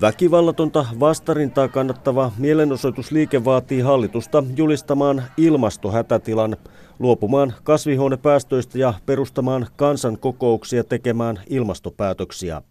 Väkivallatonta 0.00 0.86
vastarintaa 1.00 1.68
kannattava 1.68 2.32
mielenosoitusliike 2.38 3.44
vaatii 3.44 3.80
hallitusta 3.80 4.44
julistamaan 4.56 5.22
ilmastohätätilan, 5.36 6.56
luopumaan 6.98 7.54
kasvihuonepäästöistä 7.62 8.78
ja 8.78 8.94
perustamaan 9.06 9.66
kansankokouksia 9.76 10.84
tekemään 10.84 11.40
ilmastopäätöksiä. 11.48 12.62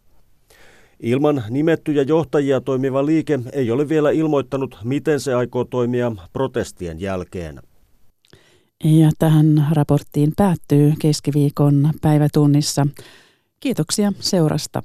Ilman 1.00 1.44
nimettyjä 1.50 2.02
johtajia 2.02 2.62
toimiva 2.62 3.06
liike 3.06 3.40
ei 3.54 3.72
ole 3.72 3.90
vielä 3.90 4.12
ilmoittanut, 4.12 4.78
miten 4.84 5.20
se 5.20 5.34
aikoo 5.34 5.66
toimia 5.66 6.12
protestien 6.34 7.02
jälkeen. 7.02 7.60
Ja 8.84 9.12
tähän 9.20 9.68
raporttiin 9.72 10.34
päättyy 10.38 10.94
keskiviikon 11.00 11.92
päivätunnissa. 12.02 12.88
Kiitoksia 13.60 14.14
seurasta. 14.20 14.82